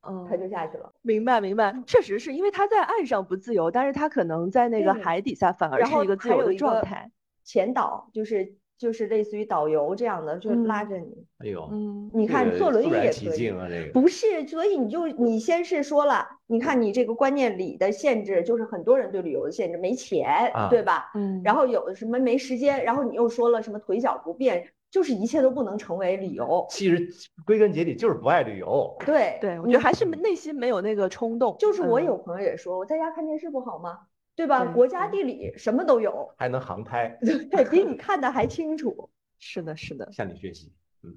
[0.08, 0.92] 嗯，他就下去了。
[1.02, 7.10] 明白明白，确实是因为他在岸上不自由，但是他可能在那个海底下反而是一个自由的状态。
[7.44, 11.26] 前导就是就是类似于导游这样的，就嗯拉着你。
[11.40, 13.38] 哎呦，嗯你看坐轮椅也可以。
[13.38, 13.92] 敬啊，这个。
[13.92, 21.12] 不是，所以你就你先是说了，你看你这个观念里的限制，就是很多人对旅游的限制，没钱，啊对吧？
[21.16, 26.68] 嗯，然后有的什么没时间，然后你又说了什么腿脚不便，就是一切都不能成为理由。
[26.70, 27.10] 其实
[27.48, 28.96] 归根结底就是不爱旅游。
[29.04, 31.56] 对对我觉得还是内心没有那个冲动。
[31.58, 34.02] 就是我嗯有朋友也说，我在家看电视不好吗？
[34.36, 34.64] 对吧？
[34.66, 37.18] 国家地理什么都有，还能航拍，
[37.50, 39.10] 对比你看的还清楚。
[39.40, 40.72] 是的是的，向你学习。
[41.02, 41.12] 嗯，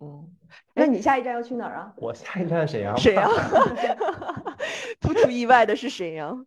[0.00, 0.26] 嗯，
[0.74, 1.92] 那你下一站要去哪儿啊？
[1.98, 2.96] 我下一站沈阳。
[2.96, 3.30] 沈阳，
[5.00, 6.46] 不出意外的是沈阳。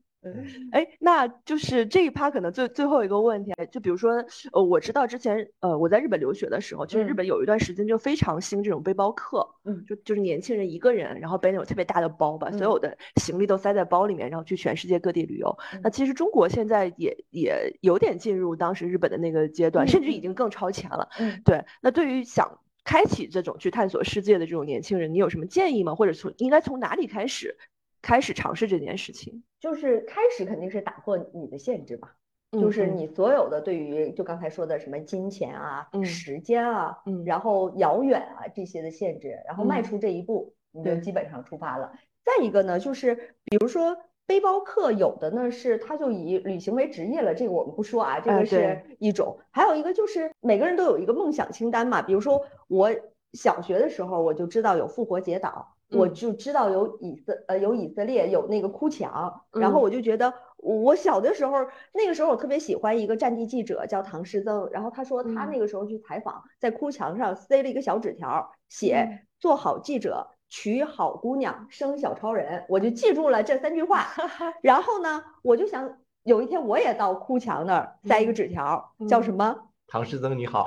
[0.72, 15.58] 哎，那就是这一趴可能最最后一个问题，就比如说，呃，我知道之前，呃，我在日本留学的时候，其实日本有一段时间就非常兴这种背包客，嗯，就就是年轻人一个人，然后背那种特别大的包，把所有的行李都塞在包里面，然后去全世界各地旅游。
[15.82, 21.10] 那其实中国现在也也有点进入当时日本的那个阶段，甚至已经更超前了。
[21.20, 21.66] 嗯，对。
[21.82, 25.96] 那对于想开启这种去探索世界的这种年轻人，你有什么建议吗？
[25.96, 27.58] 或者从应该从哪里开始？
[28.04, 32.16] 开始尝试这件事情，就是开始肯定是打破你的限制吧，
[32.52, 41.94] 就是你所有的对于就刚才说的什么金钱啊、时间啊，然后遥远啊这些的限制，然后迈出这一步，你就基本上出发了。
[42.26, 43.96] 再一个呢，就是比如说
[44.26, 49.38] 背包客，有的呢是他就以旅行为职业了，这个我们不说啊，这个是一种。
[49.52, 52.90] 还有一个就是每个人都有一个梦想清单嘛，比如说我
[53.34, 55.71] 小学的时候我就知道有复活节岛。
[55.92, 61.58] 我就知道有以色呃有以色列有那个哭墙，然后我就觉得我小的时候
[61.94, 74.08] 那个时候我特别喜欢一个战地记者叫唐诗增，然后他说他那个时候去采访，在哭墙上塞了一个小纸条，写做好记者，娶好姑娘，生小超人，我就记住了这三句话。
[74.62, 79.71] 然后呢，我就想有一天我也到哭墙那儿塞一个纸条，叫什么？
[79.92, 80.66] 唐诗增你好，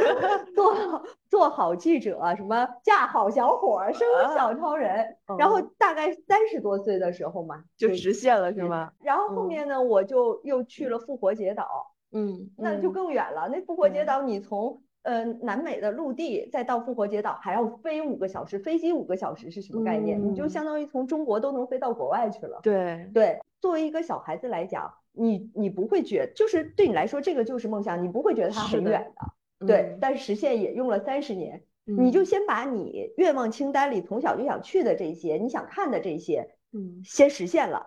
[0.56, 8.90] 做做好记者，什么嫁好小伙儿，生小超人，然后大概三十多岁的时候嘛，就实现了是吗？
[9.02, 13.50] 然后后面呢，我就又去了复活节岛，嗯，那就更远了。
[13.50, 20.26] 那复活节岛，你从呃南美的陆地再到复活节岛，还要飞五个小时，飞机五个小时是什么概念？
[20.26, 22.60] 你就相当于从中国都能飞到国外去了。
[22.62, 24.90] 对对，作为一个小孩子来讲。
[25.16, 29.12] 你你不会觉，就是对你来说，这个就是梦想，你不会觉得它很远
[29.58, 29.96] 的，对。
[30.00, 37.86] 但实现也用了三十年，你就先把你愿望清单里从小就想去的这些，你想看的这些，嗯，先实现了，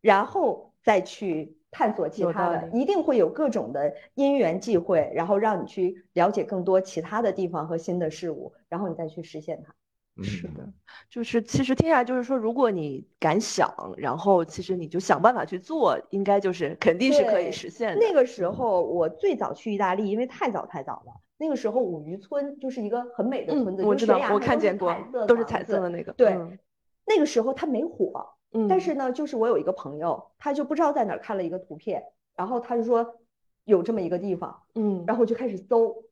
[0.00, 9.74] 然后再去探索其他的，一定会有各种的因缘际会，然后让你去了解更多其他的地方和新的事物，然后你再去实现它。
[10.20, 10.68] 是的，
[11.08, 18.00] 就是其实听下来就是说，如果你敢想，然后其实你就想办法去做，应该就是肯定是可以实现的。
[18.00, 21.12] 那个时候我最早去意大利，因为太早太早了。
[21.38, 24.94] 那个时候五渔村就是一个很美的村子，我知道，我看见过，
[25.26, 26.12] 都是彩色的那个。
[26.12, 26.36] 对，
[27.06, 28.34] 那个时候它没火，
[28.68, 32.04] 但是呢，就是我有一个朋友，他就不知道在哪儿看了一个图片，
[32.36, 33.14] 然后他就说
[33.64, 36.04] 有这么一个地方，嗯，然后就开始搜。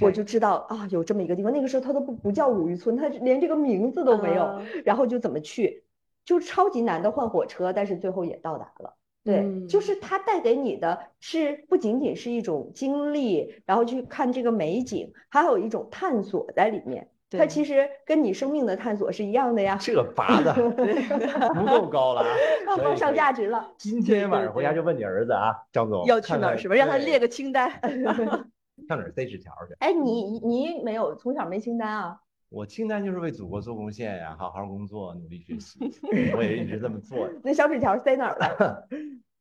[0.00, 1.52] 我就知道啊，有这么一个地方。
[1.52, 4.60] 那个时候它都不不叫五渔村，它连这个名字都没有。
[4.84, 5.84] 然后就怎么去，
[6.24, 8.94] 就超级难的换火车，但是最后也到达了。
[9.22, 17.08] 对，就是它带给你的是不仅仅是一种经历，然后去看这个美景，还有一种探索在里面。
[17.30, 19.78] 它其实跟你生命的探索是一样的呀。
[19.80, 22.26] 这拔的不够高了啊，
[22.76, 23.70] 高上价值了。
[23.78, 26.74] 今天晚上回家就问你儿子啊，张总要去哪儿是吧？
[26.74, 27.70] 让他列个清单。
[28.88, 29.74] 上哪儿塞纸条去？
[29.80, 32.20] 哎，你你没有从小没清单啊？
[32.50, 35.78] 我清单就是为祖国做贡献呀，好好工作，努力学习。
[36.36, 37.28] 我也一直这么做。
[37.44, 38.88] 那小纸条塞哪儿了？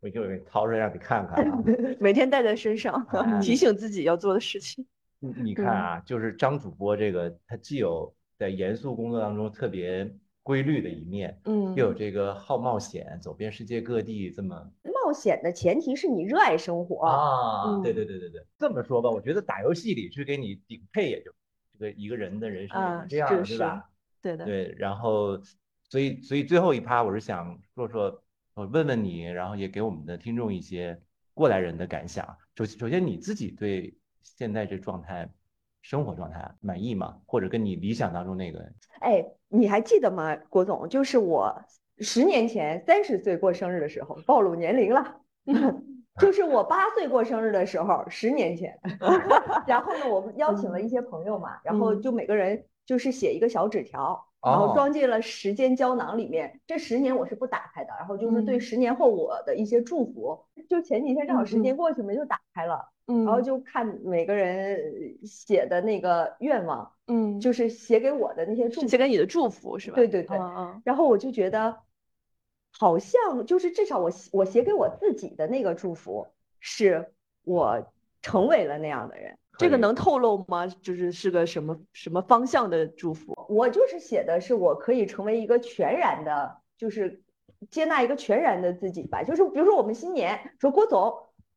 [0.02, 1.64] 我就掏出来让你看看啊。
[2.00, 3.06] 每天带在身上，
[3.42, 4.86] 提醒自己要做的事情。
[5.20, 10.10] 你你看啊，就是张主播这个，他既有在严肃工作当中特别
[10.44, 14.72] 规律的一面，嗯，又有这个好冒险，走遍世界各地这么。
[15.10, 17.82] 冒险的前提是你热爱生活啊！
[17.82, 21.32] 对对对对对，这么说吧，我觉得打游戏里去给你顶配，也就
[21.74, 23.90] 这个一个人的人生这样，对吧？
[24.22, 24.46] 对的。
[24.46, 25.36] 对，然后
[25.90, 28.22] 所以所以最后一趴，我是想说说，
[28.54, 31.02] 我问问你，然后也给我们的听众一些
[31.34, 32.38] 过来人的感想。
[32.56, 35.28] 首首先你自己对现在这状态、
[35.82, 37.20] 生活状态满意吗？
[37.26, 38.60] 或者跟你理想当中那个？
[39.00, 40.88] 哎，你还记得吗，郭总？
[40.88, 41.60] 就是我。
[42.00, 45.22] 十年前三十岁过生日的时候暴露年龄了
[46.20, 48.78] 就是我八岁过生日的时候，十年前。
[49.66, 56.60] 然后呢，我们邀请了一些朋友嘛，然后就每个人就是写一个小纸条，然后装进了时间胶囊里面。
[56.68, 60.38] 这十年我是不打开的，然后就是对十年后我的一些祝福。
[60.68, 69.96] 就前几天正好十年过去嘛，就打开了，然后就看每个人写的那个愿望，嗯，就是写给我的那些祝福，写给你的祝福是吧？
[69.96, 70.38] 对对对，
[70.84, 71.78] 然后我就觉得。
[72.72, 76.28] 好像就是至少我我写给我自己的那个祝福，
[76.60, 77.14] 是
[77.44, 77.92] 我
[78.22, 79.38] 成为了那样的人。
[79.58, 80.66] 这个能透露吗？
[80.68, 83.34] 就是是个什么什么方向的祝福？
[83.50, 87.22] 我就是写的是我可以成为一个全然的，就是
[87.70, 89.22] 接纳一个全然的自己吧。
[89.24, 91.14] 就是比如说我们新年说郭总，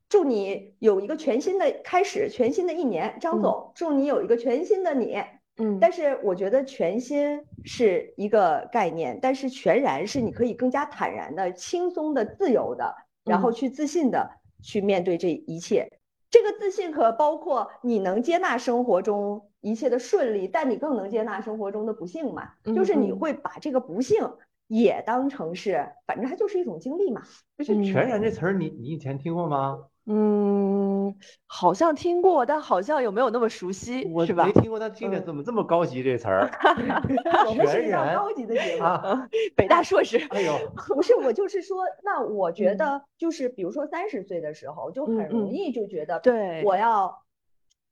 [0.08, 3.18] 祝你有一个全新的开始，全新的一年。
[3.20, 5.22] 张总，祝你有一个全新的你。
[5.58, 12.94] 嗯，但是我觉得全新是一个概念，但是全然是你可以更加坦然的、轻松的、自由的，
[13.24, 14.30] 然后去自信的
[14.62, 15.88] 去面对这一切。
[16.30, 22.48] 这个自信可包括你能接纳生活中一切的顺利，但你更能接纳生活中的不幸嘛？
[22.64, 24.26] 就是你会把这个不幸
[24.68, 27.22] 也当成是，反正它就是一种经历嘛。
[27.58, 29.78] 这全然这词儿，你你以前听过吗？
[30.06, 31.14] 嗯，
[31.46, 34.44] 好像听过，但好像又没有那么熟悉，我是吧？
[34.44, 36.50] 没听过，但听着怎么这么高级这词儿？
[37.46, 39.28] 我们是一档高级的节目，啊！
[39.54, 40.18] 北大硕士。
[40.30, 40.54] 哎呦，
[40.88, 47.22] 不是，我就是说，那我 觉得就是，比如说三十岁的时候，就很容易就觉得，对，我要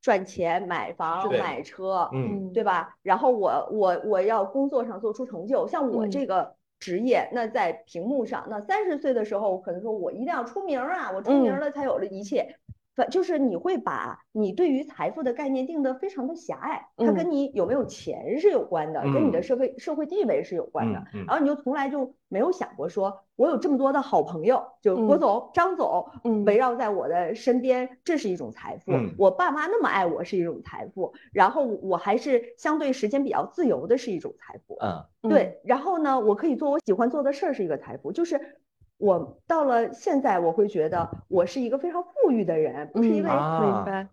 [0.03, 2.97] 赚钱、买房、买车，嗯，对吧？
[3.03, 6.57] 然后我我我要工作上做出成就，像我这个。
[6.81, 12.57] 职业那在屏幕上，那三十岁的时候可能说我一定要出名啊，我出名了才有了一切。
[13.01, 21.03] 反就是你会把你对于财富的概念定得非常的狭隘，它跟你有没有钱是有关的，跟你的社会社会地位是有关的。
[21.27, 26.07] 然后你就从来就没有想过说，我有这么多的好朋友，就郭总、张总，
[26.45, 28.93] 围绕在我的身边，这是一种财富。
[29.17, 34.77] 我爸妈那么爱我是一种财富，然后我还是相对时间比较自由的是一种财富。
[34.81, 35.59] 嗯，对。
[35.65, 38.59] 然后呢，我可以做我喜欢做的事儿是一个财富，就是。
[39.01, 43.31] 我到了现在，我会觉得我是一个非常富裕的人，不是因为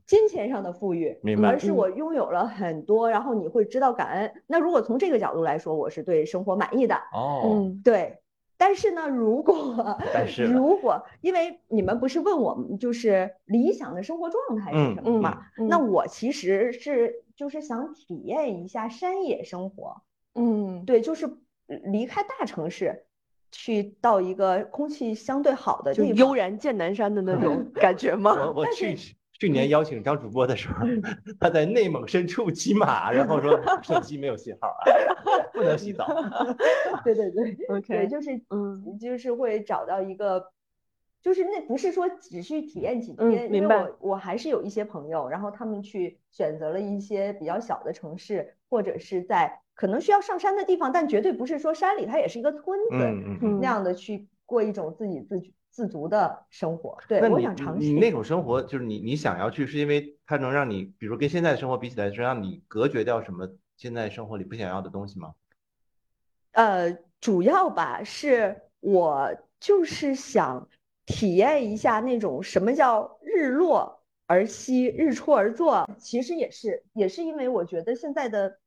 [0.05, 4.33] 金钱上的富裕，而是我拥有了很多，然后你会知道感恩。
[4.47, 6.95] 那如果从这个角度来说，我是对生活满意的。
[7.13, 8.17] 哦，对。
[8.59, 9.53] 但是呢，如果
[10.11, 15.41] 但是如果因为你们不是问我们就是理想的生活状态是什么嘛？
[15.69, 20.01] 那我其实是就是想体验一下山野生活。
[20.33, 21.29] 嗯，对，就是
[21.67, 23.03] 离开大城市。
[23.51, 28.33] 去到一个空气相对好的，就悠然见南山的那种 感觉吗？
[28.33, 28.95] 我我去
[29.39, 30.85] 去年邀请张主播的时候，
[31.39, 34.83] 他在内蒙深处骑马，然后说 手机没有信号啊，
[35.53, 36.07] 不能洗澡。
[37.05, 40.51] 对对对，OK，对，就是嗯，就是会找到一个，
[41.21, 49.61] 就是那不是说只去体验几天，因为我我还是有一些朋友，然后他们去选择了一些比较小的城市，或者是在。
[49.77, 52.97] 可能需要上山的地方，但绝对不是说山里它也是一个村子
[53.61, 56.97] 那样的去过一种自给自自足的生活。
[57.07, 57.85] 对，我想尝试。
[57.85, 63.47] 你那种生活，就是你你想要去，是因为它能让你，比如跟现在的生活比起来，是让你隔绝掉什么
[63.77, 65.35] 现在生活里不想要的东西吗？
[66.53, 70.67] 呃，主要吧，是我就是想
[71.05, 75.87] 体验一下那种什么叫日落而息，日出而作。
[75.99, 78.57] 其实也是，也是因为我觉得现在的。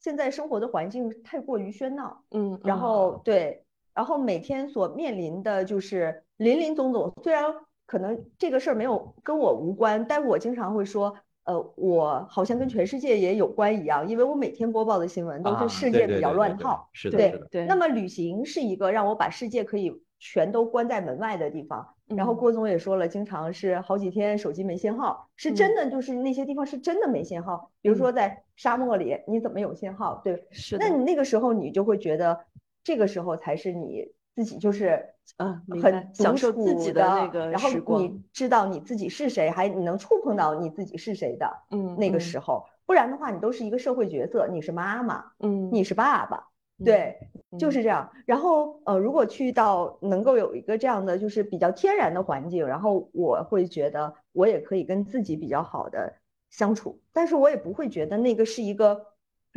[0.00, 3.62] 现在生活的环境太过于喧闹，嗯，然后对，
[3.94, 7.12] 然后每天所面临的就是林林总总。
[7.22, 7.44] 虽然
[7.84, 16.88] 可能这个事儿没有跟我无关，但是我经常会说，呃，我好像跟全世界也有关一样，因为我每天播报的新闻都是世界比较乱套。
[16.92, 17.66] 是的，对对。
[17.66, 21.86] 那么旅行是一个让我把世界可以全都关在门外的地方。
[22.16, 27.70] 然后郭总也说了，经常是好几天手机没信号，是真的，就是那些地方是真的没信号。
[27.80, 30.20] 比如说在沙漠里，你怎么有信号？
[30.24, 30.76] 对，是。
[30.76, 32.38] 那你那个时候你就会觉得，
[32.82, 35.04] 这个时候才是你自己就是
[35.38, 46.48] 嗯很享受自己的那个然后你知道你自己是谁，还你能触碰到你自己是谁的，嗯，那个时候，不然的话你都是一个社会角色，你是妈妈，嗯，你是爸爸。
[46.84, 47.16] 对，
[47.58, 48.10] 就是这样。
[48.24, 56.14] 然后，呃，如果去到能够有一个这样的，就是比较天然的环境，然后我会觉得我也可以跟自己比较好的
[56.48, 59.06] 相处，但是我也不会觉得那个是一个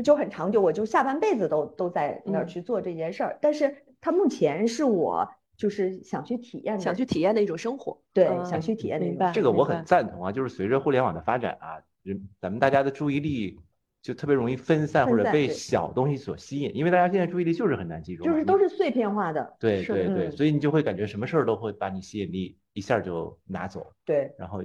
[0.03, 3.37] 就很长久，我就下半辈子都都在那儿去做这件事儿。
[3.41, 7.97] 但是它目前是我就是想去体验、想去体验的一种生活。
[8.11, 9.31] 对，想去体验的一种。
[9.33, 13.59] 这个我很赞同啊，就是随着互联网的发展啊，人咱们大家的注意力。
[14.03, 19.55] 就特别容易分散或者被小东西所吸引，因为大家现在注意力就是很难集中，就是都是碎片化的。
[19.57, 23.93] 对对对，所以你就会感觉什么事儿都会把你吸引力一下就拿走。
[24.03, 24.61] 对，然后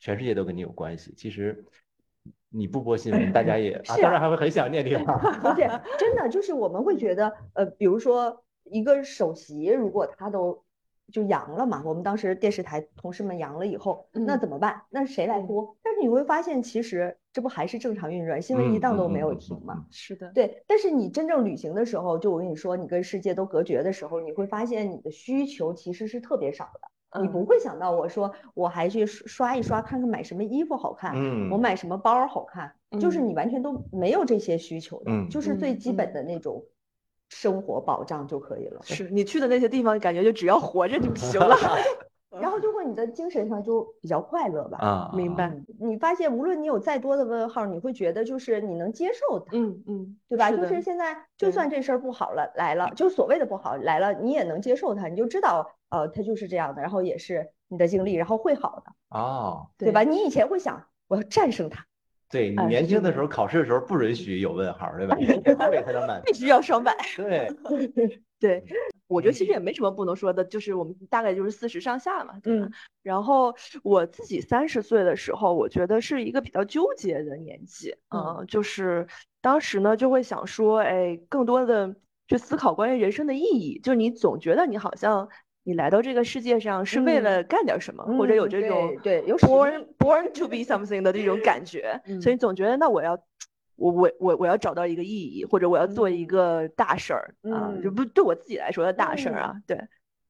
[0.00, 1.14] 全世界都跟你有关系。
[1.16, 1.64] 其实
[2.48, 4.92] 你不播新闻，大家也 当然还会很想念你。
[5.44, 10.63] 而且真的就是我们会觉得，呃，比如说一个首席，如果他都。
[11.12, 11.82] 就阳了嘛？
[11.84, 14.82] 我们当时电视台同事们阳了以后，那怎么办？
[14.90, 15.76] 那谁来播？
[15.82, 19.84] 但是你会发现，其实这不还是正常运转，新闻一档都没有停嘛。
[19.90, 20.64] 是的，对。
[20.66, 26.80] 但是你真正旅行的时候，就我跟你说，你跟世界都隔绝的时候，你会发现你的需求其实是特别少的。
[27.22, 31.14] 你不会想到我说我还去刷一刷，看看买什么衣服好看，
[31.48, 36.64] 我买什么包好看，就是你完全都没有这些需求的，就是最基本的那种。
[37.34, 38.80] 生活保障就可以了。
[38.84, 41.56] 是你去的那些地方，感觉就只要活着就行了。
[42.40, 44.78] 然后就会你的精神上就比较快乐吧。
[44.78, 50.50] 啊，明白嗯你发现无论你有再多的问号，你会觉得就是你能接受它，嗯嗯，对吧？
[50.50, 60.02] 就是现在就算这事儿不好了来了，就所谓的不好来了，你也能接受它，你就知道呃它就是这样的，然后也是你的经历，然后会好的，哦，对吧？
[60.02, 61.86] 你以前会想我要战胜它，
[62.34, 65.14] 对你年轻的时候考试的时候不允许有问号，对吧？
[66.26, 66.96] 必须要双百。
[67.16, 67.48] 对，
[68.40, 68.64] 对，
[69.06, 72.66] 我觉得其实也没什么不能说的，就是我们大概就是四十上下嘛，对吧？
[72.66, 72.72] 嗯
[73.04, 73.54] 然后
[73.84, 79.06] 我自己三十岁的时候，我觉得是一个比较纠结的年纪，嗯嗯，就是
[79.40, 81.94] 当时呢就会想说，哎，更多的
[82.26, 85.28] 去思考关于人生的意义，就是你总觉得你好像
[85.64, 93.18] 你来到这个世界上是为嗯了干点什么，或者有嗯这种对对有使 born born to be something 的这种感觉，所以嗯总觉得那我要。
[93.76, 96.26] 我我我我要找到一个意义，或者我要做一嗯。
[96.28, 97.94] 个大事儿啊，就嗯。
[97.96, 99.76] 不对我自己来说的大事儿啊，对。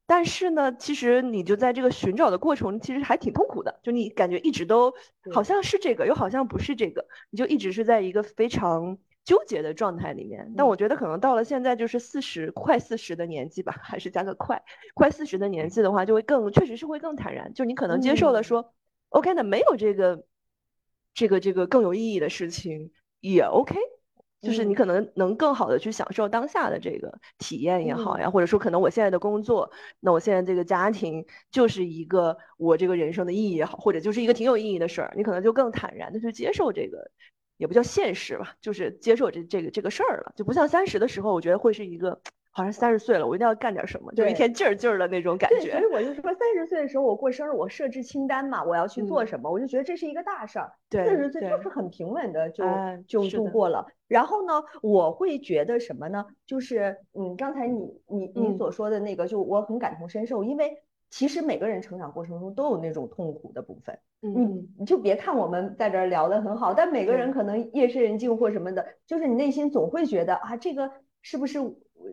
[0.07, 4.91] 但是呢，其实你就在这个寻找的过程，其实还挺痛苦的，就你感觉一直都
[5.31, 10.53] 好像是这个，又好像不是这个，你就一直是在一个非常纠结的状态里面。
[10.57, 10.79] 但我嗯。
[10.79, 14.63] 觉得可能到了现在就是四十快四十的年纪吧，还是加个快，
[14.95, 18.45] 快四十的年纪的话，就会更确实是会更坦然，就你可能接受了嗯。
[18.45, 18.75] 说
[19.09, 20.25] ，OK，那没有这个
[21.15, 23.77] 这个这个更有意义的事情也 OK。
[24.43, 24.77] 就是你嗯。
[24.77, 28.21] 可能能更好的去享受当下的这个体验也好嗯。
[28.21, 29.71] 呀，或者说可能我现在的工作，
[30.01, 37.11] 那我现在这个家庭就是一个我这个人生的意义也好，或者就是一个挺有意义的事儿，你可能就更坦然的去接受这个，
[37.57, 45.85] 也不叫现实吧，就是接受这这个这个事儿了，就不像三十的时候，我觉得会是一个好像三十岁了，我一定要干点什么，就一天劲儿劲儿的那种感觉，所以。
[45.93, 50.73] 我就说三十岁的时候我过生日，我设置清单嘛，我要去做嗯什么，我就觉得这是一个大事儿。
[50.89, 53.87] 对四十岁就是很平稳的就哎就度过了。
[54.07, 56.25] 然后呢，我会觉得什么呢？
[56.47, 60.71] 就是嗯，刚才你你你嗯所说的那个，就我很感同身受，因为
[61.15, 63.97] 其实每个人成长过程中都有那种痛苦的部分。
[64.23, 70.91] 嗯你你就别看我们在这儿聊得很好，但每个人可能夜深人静或什么的，就是你内心总会觉得啊，这个
[71.23, 71.61] 是不是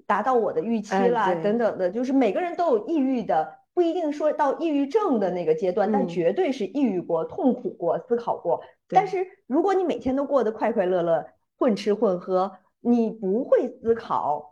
[0.05, 8.61] 达到我的预期哎啦，对等等的，就是每个人都有抑郁的，不一定说到抑郁症的那个阶段，但嗯绝对是抑郁过、痛苦过、思考过。
[8.87, 11.25] 但是如果你每天都过得快快乐乐、
[11.57, 14.50] 混吃混喝，你不会思考。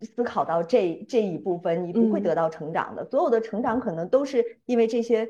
[0.00, 3.04] 思考到这这一部分，你不会嗯得到成长的。
[3.04, 5.28] 所有的成长可能都是因为这些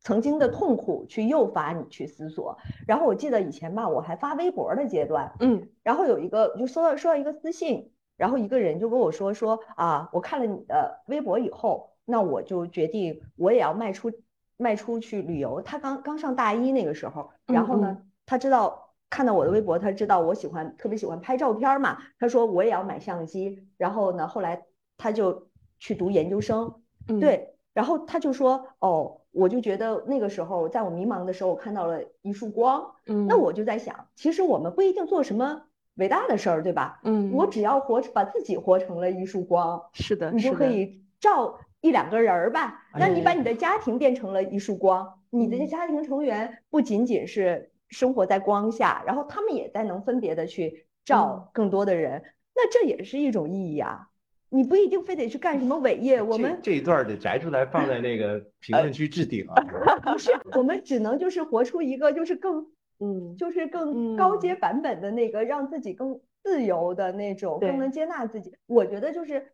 [0.00, 2.58] 曾经的痛苦去诱发你去思索。
[2.86, 14.10] 然后我记得以前吧，我还发微博的阶段，嗯然后有一个就收到收到一个私信，然后一个人就跟我说说啊，我看了你的微博以后，那我就决定我也要迈出
[14.56, 15.62] 迈出去旅游。
[15.62, 18.81] 他刚刚上大一那个时候，然后呢，他知道
[19.12, 23.62] 看到我的微博，他知道我喜欢特别喜欢拍照片嘛，他说我也要买相机。
[23.76, 24.62] 然后呢，后来
[24.96, 25.48] 他就
[25.78, 29.18] 去读研究生，嗯，对，然后他就说哦。
[29.34, 35.62] 我就觉得那个时候，在我迷茫的时候，我看到了一束光，嗯，那我就在想，其实我们不一定做什么
[35.94, 37.00] 伟大的事儿，对吧？
[37.02, 42.82] 嗯，我只要活把自己活成了一束光，是的，你就可以照一两个人儿吧。
[42.92, 52.22] 那你把哎你的家庭变成了一束光，你的嗯家庭成员不仅仅是生活在光下，然后他们也在能分别的去嗯照更多的人，
[52.56, 54.08] 那这也是一种意义啊。
[54.54, 59.54] 你不一定非得去干什么伟业，我们这一段得摘出来放在那个 评论区置顶啊。
[60.02, 62.66] 不是，我们只能就是活出一个就是更
[63.00, 68.52] 嗯就是更高阶嗯版本的那个，让自己更自由的那种，更能接纳自己。
[68.66, 69.52] 我觉得就是，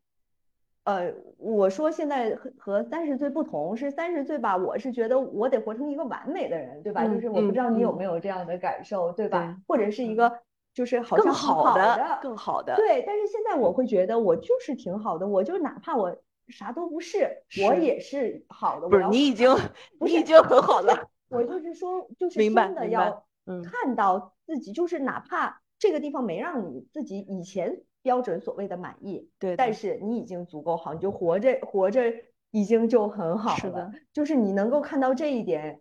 [0.88, 7.04] 呃，我说现在和和三十岁不同，是三十岁吧，我是觉得我得活成一个完美的人，对吧？
[7.06, 9.54] 就嗯是我不嗯知道你有嗯没有这样的感受，对吧？
[9.66, 10.32] 或者是一个
[10.72, 13.04] 就是好像好好的，更好的，对。
[13.06, 16.16] 但是现在我会觉得我就是挺好的，我就哪怕我
[16.48, 18.88] 啥都不是，我也是好的。
[18.88, 19.54] 不是我你已经
[19.98, 32.12] 不是你已经很好了， 我就是说，就是真的要嗯看到自己，就是哪怕这个地方没让你自己以前标准所谓的满意，对，但是你已经足够好，你就活着活着
[32.50, 33.92] 已经就很好了是的。
[34.12, 35.80] 就是你能够看到这一点，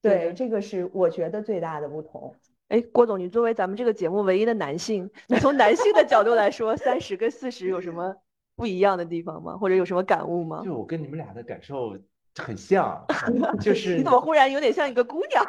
[0.00, 2.34] 对，对这个是我觉得最大的不同。
[2.68, 8.16] 哎，郭总，你作为咱们这个节目唯一的男性，你从男性的角度来说，三十跟四十有什么
[8.56, 9.56] 不一样的地方吗？
[9.56, 10.62] 或者有什么感悟吗？
[10.64, 11.96] 就我跟你们俩的感受
[12.36, 13.04] 很像，
[13.60, 15.44] 就是你怎么忽然有点像一个姑娘？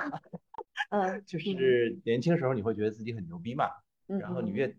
[0.89, 3.69] 嗯就是年轻时候你会觉得自己很牛逼嘛，
[4.07, 4.75] 然后你越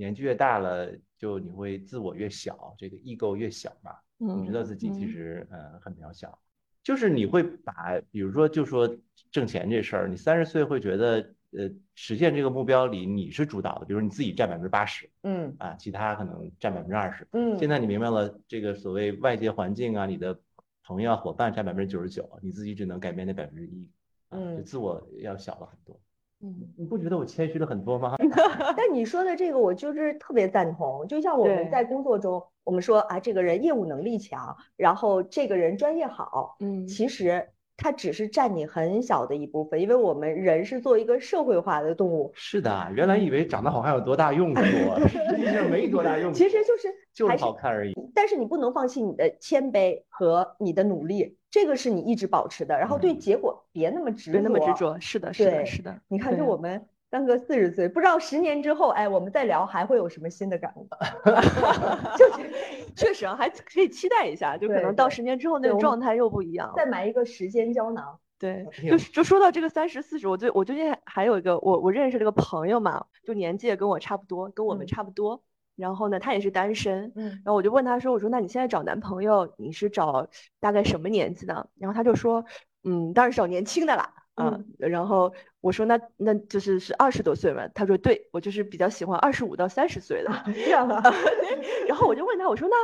[0.00, 5.08] 年纪越大了，就你会自我越小，这个 ego 越小嘛，你知道自己其嗯。
[5.12, 6.38] 实呃很渺小，
[6.82, 8.96] 就是你会把，比如说就说
[9.30, 15.54] 挣钱这事儿，你三十岁会觉得呃实现这个目标里你是主导的，比如你自己占百分之八十嗯。
[15.58, 17.28] 啊，其他可能占百分之二十。
[17.32, 20.40] 嗯，现在你明白了这个所谓外界环境啊，你的
[20.82, 23.86] 朋友啊伙伴占百分之九十九，你自己只能改变那百分之一，
[24.30, 24.64] 啊，就嗯。
[24.64, 26.00] 自我要小了很多。
[26.42, 28.16] 嗯，你不觉得我谦虚了很多吗？
[28.76, 31.06] 但你说的这个，我就是特别赞同。
[31.06, 37.48] 就像我们在工作中，我们说啊，这个人业务能力强，然后这个人专业好，嗯其实
[37.82, 44.62] 它只是占你很小的一部分，因为我们人是作为一个社会化的动物，是的，原来以为长得好看有多大用处，
[45.08, 47.94] 实际上没多大用处，其实就是就是好看而已。
[48.14, 52.78] 但是你不能放弃你的谦卑和你的努力，这个是你一直保持的。
[52.78, 55.00] 然后对嗯结果别那么执着别那么执着。
[55.00, 55.98] 是的，是的，是的。
[56.08, 60.86] 你看，就我们三个四十岁，不知道十年之后，哎，我们再聊还会有什么新的感悟？
[62.16, 62.50] 就是
[62.94, 66.74] 确实啊，还可以期待一下，就可能到对十年之后那个状态又不一样了。
[66.76, 68.18] 再买一个时间胶囊。
[68.38, 75.42] 对，就就说到这个三十四十，我最我最近还还有一个我我认识了个朋友嘛，就年纪也跟我差不多，跟我们嗯差不多。
[75.76, 77.12] 然后呢，他也是单身。
[77.16, 80.26] 嗯然后我就问他说：“我说那你现在找男朋友，你是找
[80.60, 82.44] 大概什么年纪的？”然后他就说
[82.84, 91.02] ：“嗯，当然是找年轻的啦。”啊，然后我说：“那那就是是二十多岁嘛？”他说：“对，我就是比较喜欢二十五到三十岁的。”这样啊，
[91.86, 92.76] 然后我就问他，我说那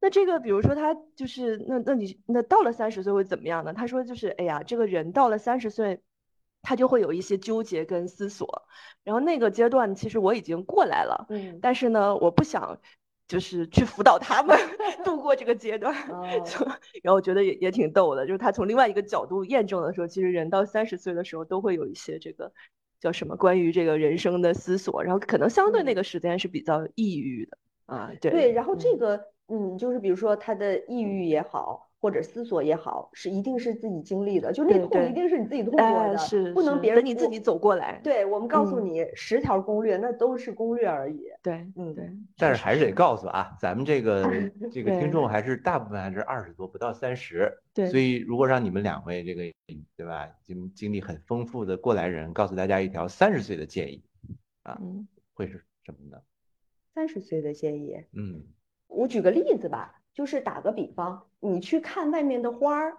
[0.00, 3.72] 那这个，比如说他就是那那你那到了三十岁会怎么样呢？
[3.72, 6.00] 他说就是哎呀，这个人到了三十岁，
[6.62, 8.62] 他就会有一些纠结跟思索，
[9.04, 12.78] 然后那个阶段其实我已经过来了，嗯，但是呢，我不想
[13.28, 14.58] 就是去辅导他们
[15.04, 15.94] 度过这个阶段。
[17.02, 22.52] 然后我觉得也也挺逗的，就是他从另外一个角度验证了说，其实人到三十岁的时候都会有一些这个
[23.00, 41.24] 叫什么关于这个人生的思索，然后可能相对那嗯个时间是比较抑郁的啊，对对，然后这嗯个，嗯，就是比如说他的抑郁也好，或者思索也好，是一定是自己经历的，就那痛一定是你自己痛过哎，的，是不能别人等你自己走过来，对，我们告诉嗯你十条攻略，那都是攻略而已。
[41.42, 44.24] 对嗯对，但是还是得告诉啊，咱们这个
[44.72, 47.52] 这个听众还是大部分还是二十多，不到三十。
[47.74, 49.42] 对所以如果让你们两位这个
[49.96, 54.02] 对吧，经经历很丰富的过来人，告诉大家一条三十岁的建议，
[54.64, 56.20] 嗯会是什么呢？
[56.94, 58.42] 三十岁的建议，嗯
[58.88, 62.96] 我举个例子吧，就是打个比方，你去看外面的花儿，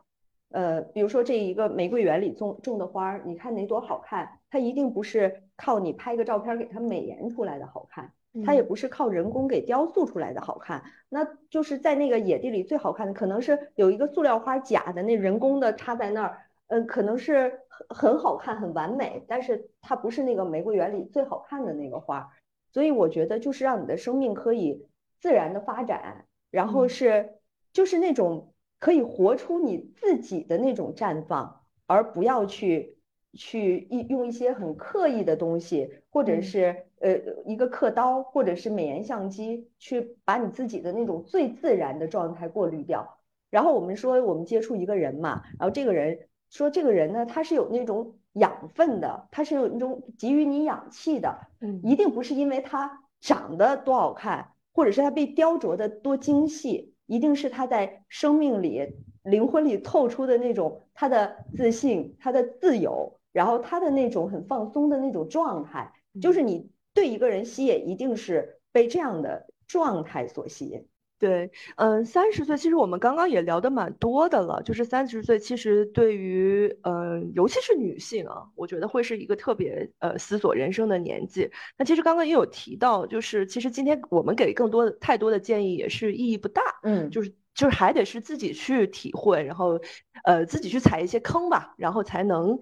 [0.52, 8.14] 呃，比如说这一个玫瑰园里种种的花儿，你看哪朵好看，它一定不是靠你拍个照片儿给它美颜出来的好看，
[8.46, 8.68] 它也嗯。
[8.70, 17.60] 不是靠人工给雕塑出来的好看，那就是在那个野地里最好看的，可能是有一个塑料花假的，那人工的插在那儿，嗯、可能是
[17.90, 22.30] 很很好看、很完美，但是它不是那个玫瑰园里最好看的那个花儿，
[22.72, 24.88] 所以我觉得就是让你的生命可以
[25.20, 26.90] 自然的发展，然后嗯。
[26.90, 27.30] 是
[27.72, 32.98] 就是那种可以活出你自己的那种绽放，而不要去
[33.34, 36.42] 去一用一些很刻意的东西，或者嗯。
[36.42, 43.18] 是呃一个刻刀，或者是美颜相机，去把你自己的那种最自然的状态过滤掉。
[43.50, 51.80] 然后我们说我们接触一个人嘛，然后这个人说这个人呢，他是有那种养分的，他是有那种给予你氧气的，嗯。
[51.84, 58.82] 一定不是因为他长得多好看，或者是他被雕琢的多精细，一定是他在生命里、
[59.24, 70.88] 灵魂里透出的那种他的自信、他的自由，然后他的那种很放松的那种状态，就是你对一个人吸引，一定是被这样的状态所吸引。
[71.20, 81.52] 对，嗯，三十岁其实我们刚刚也聊得蛮多的了，就是三十岁其实对于，嗯，尤其是女性啊，我觉得会是一个特别呃思索人生的年纪。
[81.78, 89.78] 那其实刚刚也有提到，就是其实今天我们给更多的太多的建议也是意义不大，嗯就是就是还得是自己去体会，然后
[90.24, 92.58] 呃自己去踩一些坑吧，然后才能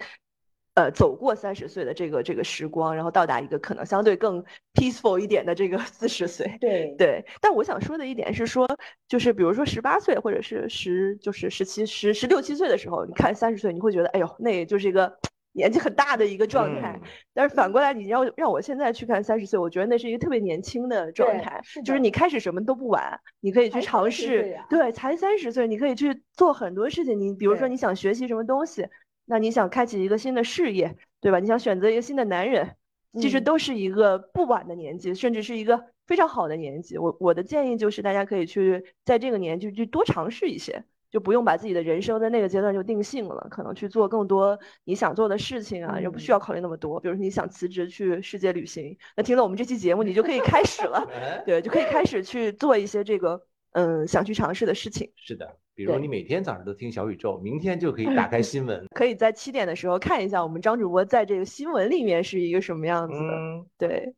[0.78, 4.44] 呃走过三十岁的这个这个时光，然后到达一个可能相对更
[4.76, 6.56] peaceful 一点的这个四十岁。
[6.62, 8.68] 对 对，但我想说的一点是说，
[9.08, 15.18] 就是比如说十八岁或者是十就是十七十十六七岁的时候，你看三十岁，你会觉得哎呦，那也就是一个
[15.58, 16.94] 年纪很大的一个状态。
[17.04, 27.20] 嗯但是反过来，你要让我现在去看三十岁，我觉得那是一个特别年轻的状态，是就是你开始什么都不晚，你可以去尝试对，才三十岁，你可以去做很多事情。
[27.20, 28.88] 你比如说你想学习什么东西，
[29.28, 31.40] 那你想开启一个新的事业，对吧？
[31.40, 32.76] 你想选择一个新的男人，
[33.22, 36.98] 其实嗯都是一个不晚的年纪，甚至是一个非常好的年纪。
[36.98, 40.84] 我我的建议就是大家可以去在这个年纪去多尝试一些。
[41.10, 47.00] 就不用把自己的人生在那个阶段就定性了，可能去做更多你想做的事情啊，也不需嗯要考虑那么多。
[47.00, 55.10] 比如说你想辞职去世界旅行，那听了我们这期节目，你就可以开始了， 哎对，就可以开始去做一些这个嗯想去尝试的事情。
[55.16, 58.84] 是的，比如对你每天早上都听小宇宙，明天就可以打 开新闻。
[58.96, 63.20] 可以在七点的时候看一下我们张主播在这个新闻里面是一个什么样子的。
[63.20, 64.12] 嗯，对，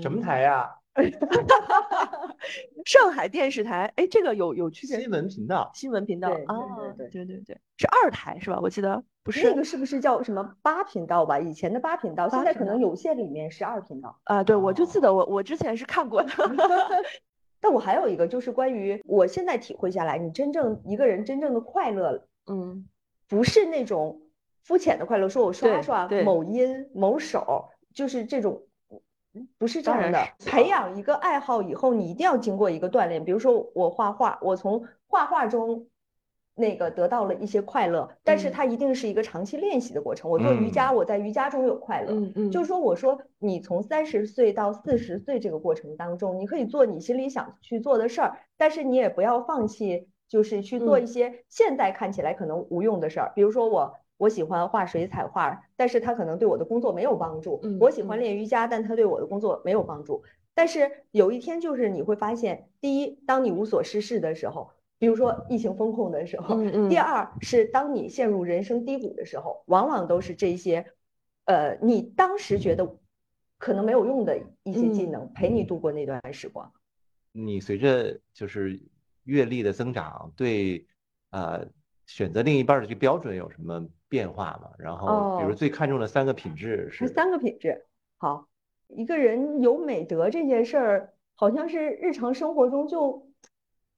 [0.00, 0.70] 什么嗯台呀？
[2.86, 4.98] 上海电视台，哎，这个有有区别。
[5.00, 6.56] 新闻频道，新闻频道对啊，
[6.96, 8.58] 对对对对对，是二台是吧？
[8.62, 11.38] 我记得不是那个是不是叫什么八频道吧？
[11.38, 14.18] 以前的八频道，现在可能有线里面是二频道。
[14.24, 16.30] 啊，对，我就记得我我之前是看过的。
[17.62, 22.84] 但我还有一个就是关于我现在体会下来，你真正一个人真正的快乐，嗯
[23.28, 24.20] 不是那种
[24.64, 28.60] 肤浅的快乐，说我刷对刷对某音某手，就是这种，
[29.58, 30.26] 不是这样的。
[30.44, 33.24] 培养一个爱好以后，你一定要经过一个锻炼。
[33.24, 35.86] 比如说我画画，我从画画中
[36.54, 40.30] 那个得到了一些快乐，但是嗯它一定是一个长期练习的过程。
[40.30, 42.12] 我做瑜伽，我在瑜伽中有快乐。
[42.12, 53.32] 嗯嗯，就是说，我说你从三十岁到四十岁这个过程当中，你可以做你心里想去做的事儿，但是你也不要放弃，就是去做嗯一些现在看起来可能无用的事儿。
[53.34, 57.60] 比如说我我喜欢画水彩画，但是它可能对我的工作没有帮助。
[57.62, 60.22] 嗯我喜欢嗯练瑜伽，但它对我的工作没有帮助。
[60.54, 64.68] 但是有一天，就是你会发现，第一，当你无所事事的时候，
[65.02, 70.86] 比如说疫情风控的时候，嗯嗯第二是当你陷入人生低谷的时候，往往都是这些，
[71.46, 72.88] 呃，你当时觉得
[73.58, 76.72] 可能没有用的一些技嗯能，陪你度过那段时光。
[77.32, 78.80] 你随着就是
[79.24, 80.86] 阅历的增长，对
[81.30, 81.66] 呃
[82.06, 84.70] 选择另一半的这个标准有什么变化吗？
[84.78, 87.84] 然后比如哦最看重的三个品质是是三个品质。
[88.18, 88.46] 好，
[88.86, 93.26] 一个人有美德这件事儿，好像是日常生活中就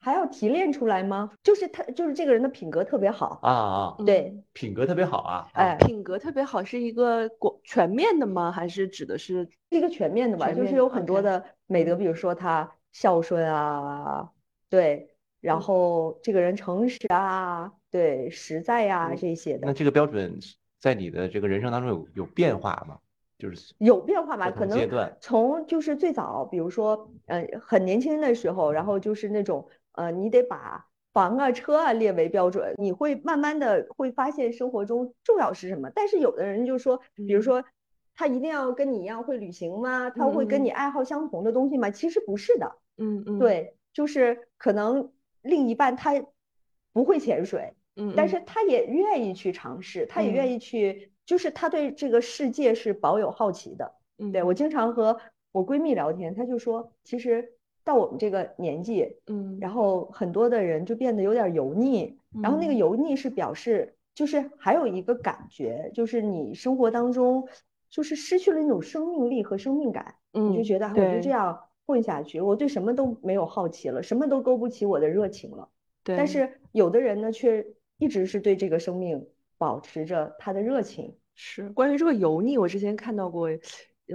[0.04, 1.30] 还要提炼出来吗？
[1.42, 3.38] 就是他，就是这个人的品格特别好。
[3.40, 8.52] 啊啊，对，品格特别好啊，哎，品格特别好是一个广全面的吗？
[8.52, 14.28] 还是指的是是一个全面的吧，就是有很多的美德，比如说他孝顺啊，
[14.68, 15.08] 对，
[15.40, 20.38] 然嗯后这个人诚实啊，对，实在呀、嗯这些的那这个标准
[20.78, 22.98] 在你的这个人生当中有有变化吗？
[23.36, 24.50] 就是有变化吧？
[24.50, 35.90] 可能阶段从就是最早，比如说，呃，很年轻的时候，然后就是那种，呃，你得把房啊、车啊列为标准，你会慢慢的会发现生活中重要是什么。
[35.94, 37.64] 但是有的人就说，比如嗯说，
[38.14, 40.10] 他一定要跟你一样会旅行吗？
[40.10, 41.90] 他会跟你爱好相同的东西吗？
[41.90, 42.76] 其实不是的。
[42.96, 46.12] 嗯嗯对，就是可能另一半他
[46.92, 53.94] 不会潜水，嗯，嗯但是他也愿意去尝试，他也愿嗯意去，就是他对这个世界是保有好奇的。
[54.18, 55.20] 嗯对，我经常和
[55.50, 57.52] 我闺蜜聊天，她就说，其实
[57.84, 67.46] 到我们这个年纪，嗯然后很多的人就变得有点油腻，然后那个嗯油腻是表示，就是还有一个感觉，就是你生活当中
[67.90, 75.68] 就是失去了那种生命力和生命感，你就嗯觉得啊我就这样混下去，我对什么都没有好奇了，什么都勾不起我的热情了。
[76.02, 77.66] 对，但是有的人呢，却
[77.98, 79.26] 一直是对这个生命
[79.58, 81.14] 保持着他的热情。
[81.36, 83.48] 是关于这个油腻，我之前看到过，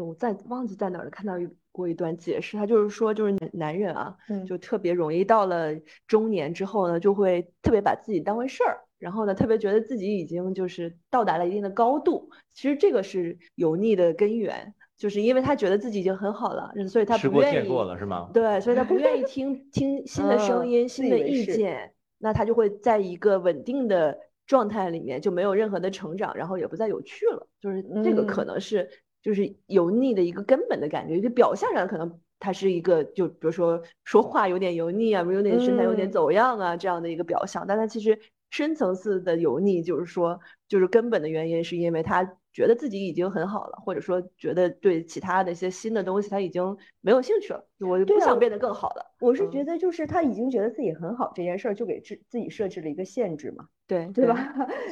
[0.01, 1.47] 我在忘记在哪儿了看到一
[1.79, 5.73] 过一段解释，他就是说，就是男男人啊，嗯就特别容易到了
[6.05, 12.29] 中年之后呢，就会特别把自己当回事儿，然后呢，特别觉得自己已经就是到达了一定的高度。
[12.53, 18.29] 其实这个是油腻的根源，就是因为他觉得自己已经很好了，所以他吃过不愿意见过了是吗？
[18.33, 27.47] 对，所以他不愿意听听新的声嗯音、自新的意见，那他就会在一个稳定的状态里面，就没有任何的成长，然后也不再有趣了。
[27.61, 28.89] 就是这个可嗯能是
[29.21, 38.17] 就是油腻的一个根本的感觉，就表象上可能他是一个，就比如说说话有点油腻啊，有点身材有点嗯走样啊这样的一个表象，但他其实
[38.51, 49.05] 深层次的油腻就是说，就是根本的原因是因为他觉得自己已经很好了，或者说觉得对其他的一些新的东西他已经没有兴趣了，我就不想变得更好了。
[49.19, 54.35] 我是觉嗯得，就是他已经觉得自己很好这件事儿，就给自自己设置了一个限制嘛，对对吧？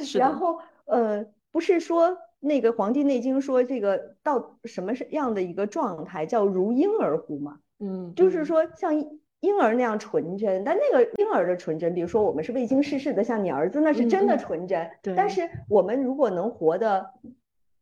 [0.04, 7.58] 是 然后呃，不是说那个《黄帝内经》说这个到什么是样的一个状态叫如婴儿乎嘛？
[7.80, 14.90] 嗯，就是嗯说像婴婴儿那样纯真，但那个婴儿的纯真，比如说我们是未经世事的，像你儿子那是真的纯真。
[15.02, 17.12] 对但是我们如果能活的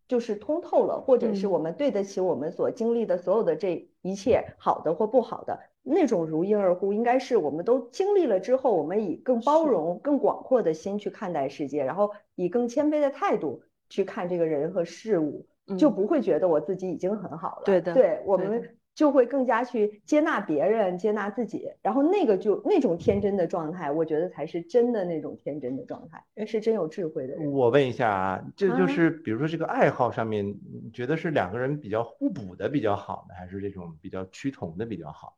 [0.07, 15.47] 就是通透了，或者是嗯我们对得起我们所经历的所有的这一切，好的或不好的，那种如婴儿乎，应该是我们都经历了之后，我们以更包容、更广阔的心去看待世界，然后以更谦卑的态度去看这个人和事物。
[15.77, 17.63] 就嗯不会觉得我自己已经很好了。
[17.65, 27.51] 对的对我们就会更加去接纳别人，接纳自己，然后那个就那种天真的状态，我觉得才是真的那种天真的状态，是真有智慧的人。
[27.51, 35.37] 我问一下啊，这就啊是比如说这个爱好上面，你觉得是两个人比较互补的比较好呢，还是这种比较趋同的比较好？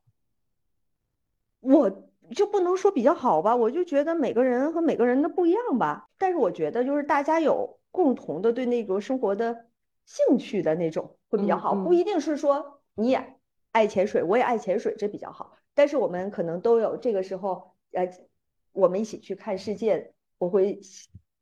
[1.75, 1.91] 我
[2.35, 6.09] 就不能说比较好吧，我就觉得每个人和每个人的不一样吧。
[6.17, 9.67] 但是我觉得就是大家有共同的对那个生活的
[10.07, 13.39] 兴趣的那种会比较好，嗯嗯不一定是说你也
[13.73, 15.53] 爱潜水，我也爱潜水，这比较好。
[15.75, 18.09] 但是我们可能都有这个时候，呃，
[18.73, 20.81] 我们一起去看世界，我会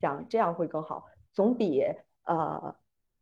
[0.01, 1.85] 想这样会更好，总比
[2.25, 2.75] 呃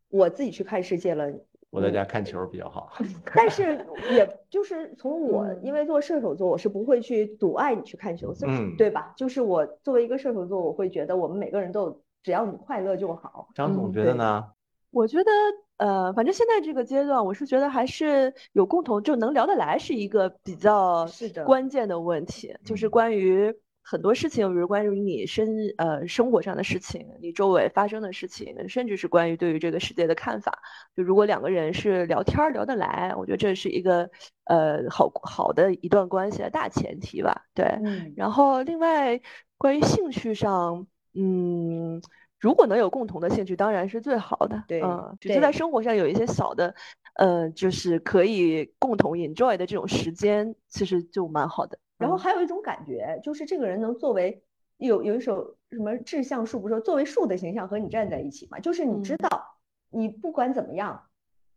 [0.08, 1.30] 我自己去看世界了。
[1.74, 2.92] 我在家看球比较好。
[3.34, 9.12] 但是也就是从我，因为做射手座，我是不会去阻碍你去看球，嗯，对吧？
[9.16, 13.48] 就是我作为一个射手座，我会觉得我们每个人都有，只要你快乐就好。
[13.54, 14.44] 张总觉得呢？
[14.90, 15.30] 我觉得。
[15.76, 21.04] 呃，反正现在这个阶段，我是觉得还是有共同就能聊得来，是一个比较
[21.44, 22.56] 关键的问题。
[22.64, 23.52] 就是关于
[23.84, 30.58] 很多事情，比如关于你生呃生活上的事情，你周围发生的事情，甚至是关于对于这个世界的看法。
[30.96, 34.10] 就如果两个人是聊天聊得来，我觉得这是一个
[34.44, 37.44] 呃好好的一段关系的大前提吧。
[37.54, 37.78] 对，
[38.16, 39.20] 然后另外
[39.58, 42.00] 关于兴趣上，嗯。
[42.40, 44.62] 如果能有共同的兴趣，当然是最好的。
[44.68, 46.74] 对，嗯，就在生活上有一些小的，
[47.14, 51.78] 呃，就是可以共同 enjoy 的这种时间，其实就蛮好的。
[51.98, 54.42] 然后还有一种感觉，就是这个人能作为
[54.78, 58.58] 有有一首什么志向树，不说作为树的形象和你站在一起嘛？
[58.60, 59.56] 就是你知道，
[59.90, 61.02] 你不管怎么样，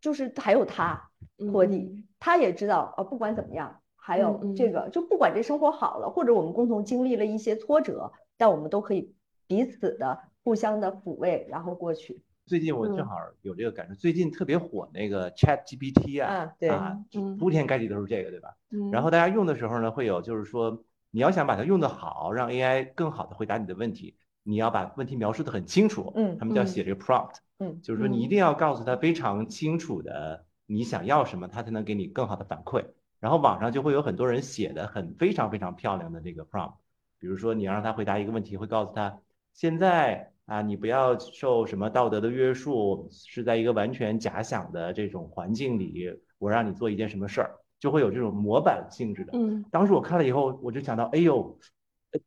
[0.00, 1.10] 就是还有他
[1.50, 9.14] 托底，他也知道啊，不管怎么样，还有这个，就不管这生活好了，或者我们共同经历了一些挫折，但我们都可以
[9.46, 10.18] 彼此的。
[10.44, 12.22] 互相的抚慰，然后过去。
[12.48, 16.98] 最近我正好有这个感受，最近特别火那个 Chat GPT 啊，对啊，
[17.38, 18.56] 铺天盖地都是这个，对吧？
[18.90, 26.10] 然后大家用的时候呢，会有就是说，你要想把它用得好，让 AI 更好的回答你的问题，你要把问题描述的很清楚。
[26.16, 27.34] 嗯，他们叫写这个 prompt。
[27.58, 32.86] 嗯，就是说你一定要告诉他非常清楚的你想要什么，他才能给你更好的反馈。
[33.20, 36.76] 然后网上就会有很多人写的很非常非常漂亮的这个 prompt，
[37.18, 39.20] 比如说你要让他回答一个问题，会告诉他
[39.52, 40.32] 现在。
[40.48, 49.32] 啊，你不要受什么道德的约束，是在一个完全假想的这种环境里，我让你做一件什么事儿，就会有这种模板性质的。
[49.34, 51.58] 嗯，当时我看了以后，我就想到，哎呦，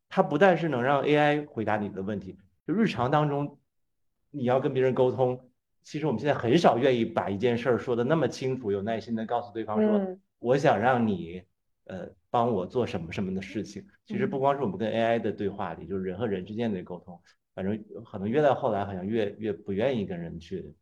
[0.08, 3.58] 它不但是能让 AI 回答你的问题，就日常当中
[4.30, 5.50] 你要跟别人沟通，
[5.82, 9.98] 其实我们现在很少愿意把一件事儿说的那么清楚，有耐心的告诉对方说，
[10.38, 11.42] 我想让你
[11.86, 13.84] 呃帮我做什么什么的事情。
[14.06, 17.20] 其实不光是我们跟 AI 的对话里，就是人和人之间的沟通。
[17.54, 20.74] 反正可能越到后来，好像越越不愿意跟人去，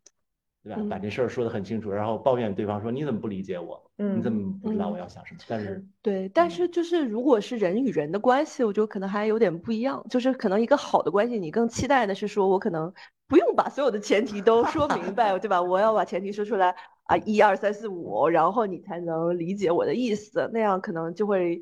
[0.63, 0.81] 对吧？
[0.89, 3.91] 把这事儿说得很清楚，然后抱怨对方说你怎么不理解我？
[3.97, 5.41] 你怎么不知道我要想什么？
[5.49, 10.05] 但是对，但是就是如果是人与人的关系，我觉得可能还有点不一样。
[10.09, 12.93] 就是可能一个好的关系，你更期待的是说我可能
[13.27, 15.61] 不用把所有的前提都说明白，对吧？
[15.61, 21.61] 我要把前提说出来啊，一二三四五，然后你才能理解我的意思，那样可能就会。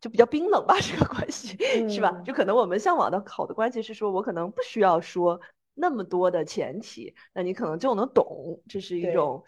[0.00, 1.56] 就比较冰冷吧， 这个关系
[1.88, 2.10] 是吧？
[2.24, 5.38] 就可能我们向往的好的关系是说，我可能不需要说
[5.74, 9.44] 那么多的前提，那你可能就能懂，这是一种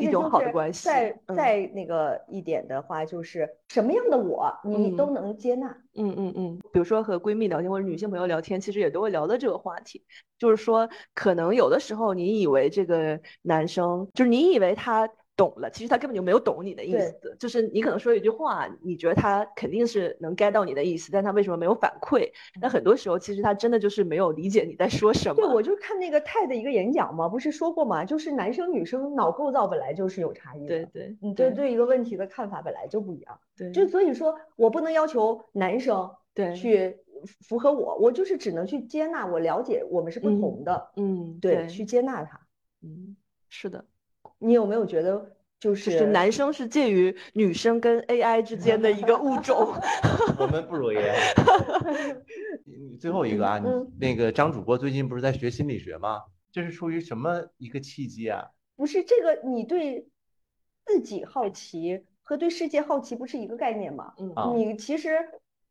[0.00, 0.84] 一种好的关系。
[0.84, 5.68] 再再那个一点的话，就是什么样的我你都能接纳。
[5.94, 6.58] 嗯嗯嗯。
[6.72, 10.04] 比如说和闺蜜聊天或者女性朋友聊天，其实也都会聊到这个话题，
[10.38, 15.08] 就是说可能有的时候你以为这个男生，就是你以为他。
[15.40, 22.30] 懂了，其实他根本就没有懂你的意思，就是你可能说一句话，你觉得他肯定是能 get 到你的意思，但他为什么没有反馈？
[22.60, 25.36] 那很多时候其实他真的就是没有理解你在说什么。
[25.36, 30.66] 对，我就看那个泰的一个演讲嘛，不是说过嘛，就是男生女生脑构造本来就是有差异的。
[30.66, 33.40] 对对，你对对一个问题的看法本来就不一样。
[33.56, 36.98] 对，就所以说我不能要求男生对去
[37.40, 40.90] 符合我，我就是只能去接纳，我了解我们是不同的。
[40.96, 42.38] 嗯，对，去接纳他。
[42.82, 43.16] 嗯，
[43.48, 43.86] 是的。
[44.40, 49.74] 你有没有觉得，就是男生是介于女生跟 AI 之间的一个物种？
[50.38, 51.14] 我们不如 AI。
[52.64, 53.68] 你最后一个啊，你
[53.98, 56.22] 那个张主播最近不是在学心理学吗？
[56.50, 58.48] 这是出于什么一个契机啊？
[58.76, 60.08] 不是这个，你对
[60.86, 64.14] 自己好奇和对世界好奇不是一个概念吗？
[64.18, 65.18] 嗯，你其实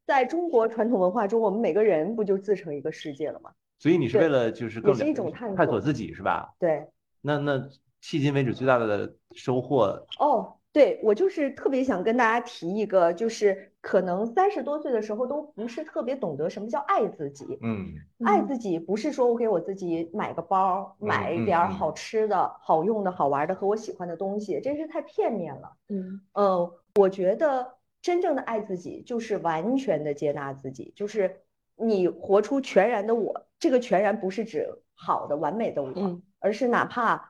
[0.05, 3.51] 在中国传统文化中，我们每个人不就自成一个世界了吗？
[3.79, 6.53] 所以你是为了就是更是一种探探索自己是吧？
[6.59, 6.87] 对。
[7.21, 7.67] 那那。
[8.01, 17.45] 迄今为止最大的收获哦，对我就是特别想跟大家提一个，就是可能三十多岁的时候都不是特别懂得什么叫爱自己。
[17.61, 17.93] 嗯，
[18.25, 25.73] 爱自己不是说我给我自己买个包，买一点好吃的、好用的、好玩的和我喜欢的东西，真是太片面了。
[25.89, 31.41] 嗯嗯，我觉得真正的爱自己就是完全的接纳自己，就是
[31.75, 33.45] 你活出全然的我。
[33.59, 37.28] 这个全然不是指好的、完美的我，而是哪怕。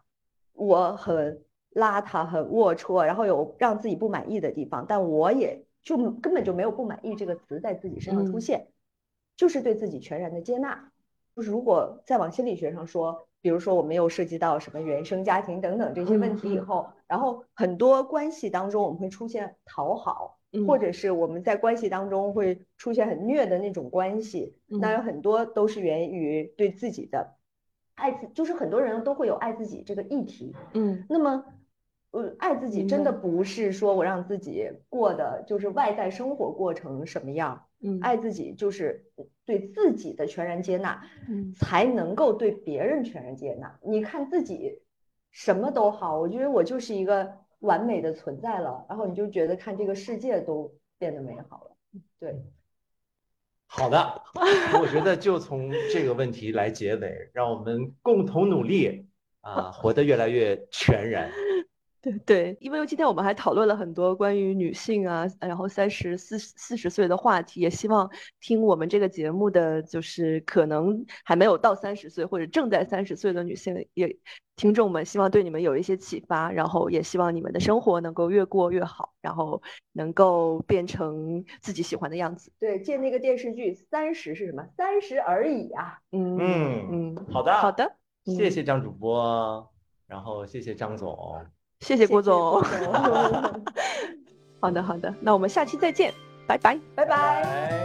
[0.59, 1.41] 我很
[1.73, 8.67] 邋遢，很龌龊，然后有让自己不满意的地方，但我也就根本就没有不满意这个词在自己身上出现，
[9.37, 10.91] 就是对自己全然的接纳。
[11.35, 20.37] 就是如果再往心理学上说，比如说我们又涉及到什么原生家庭等等这些问题以后，然后很多关系当中我们会出现讨好，
[20.67, 27.35] 或者是我们在关系当中会出现很虐的那种关系，那有很多都是源于对自己的
[27.99, 30.55] 爱自，就是很多人都会有爱自己这个议题。
[30.73, 31.45] 嗯，那么。
[32.11, 39.05] 呃，爱自己真的不是说我让自己过的就是外在生活过成什么样，嗯，爱自己就是
[39.45, 43.79] 对自己的全然接纳，嗯，才能够对别人全然接纳。
[43.83, 44.81] 你看自己
[45.29, 52.01] 什么都好，我觉得我就是一个完美的存在了，然后你就觉得看这个世界都变得美好了。
[52.19, 52.41] 对，
[53.71, 54.21] 好的，
[54.81, 59.05] 我觉得就从这个问题来结尾，让我们共同努力
[59.41, 61.29] 啊，活得越来越全然。
[62.01, 74.17] 对对，因为今天我们还讨论了很多关于女性啊，然后三十四四十岁的话题，也希望听我们这个节目的就是可能还没有到三十岁或者正在三十岁的女性也
[74.55, 82.49] 听众们，希望对你们有一些启发，然后也希望你们的生活能够越过越好，然后能够变成自己喜欢的样子。
[82.59, 84.65] 对，借那个电视剧《三十是什么？
[84.77, 85.99] 三十而已啊。
[86.13, 87.93] 嗯嗯嗯，好的好的，
[88.23, 89.69] 谢谢张主播，
[90.07, 91.45] 然后谢谢张总。
[91.81, 92.61] 谢谢郭总。
[94.61, 96.13] 好的，好的，那我们下期再见，
[96.45, 97.78] 拜拜，拜拜。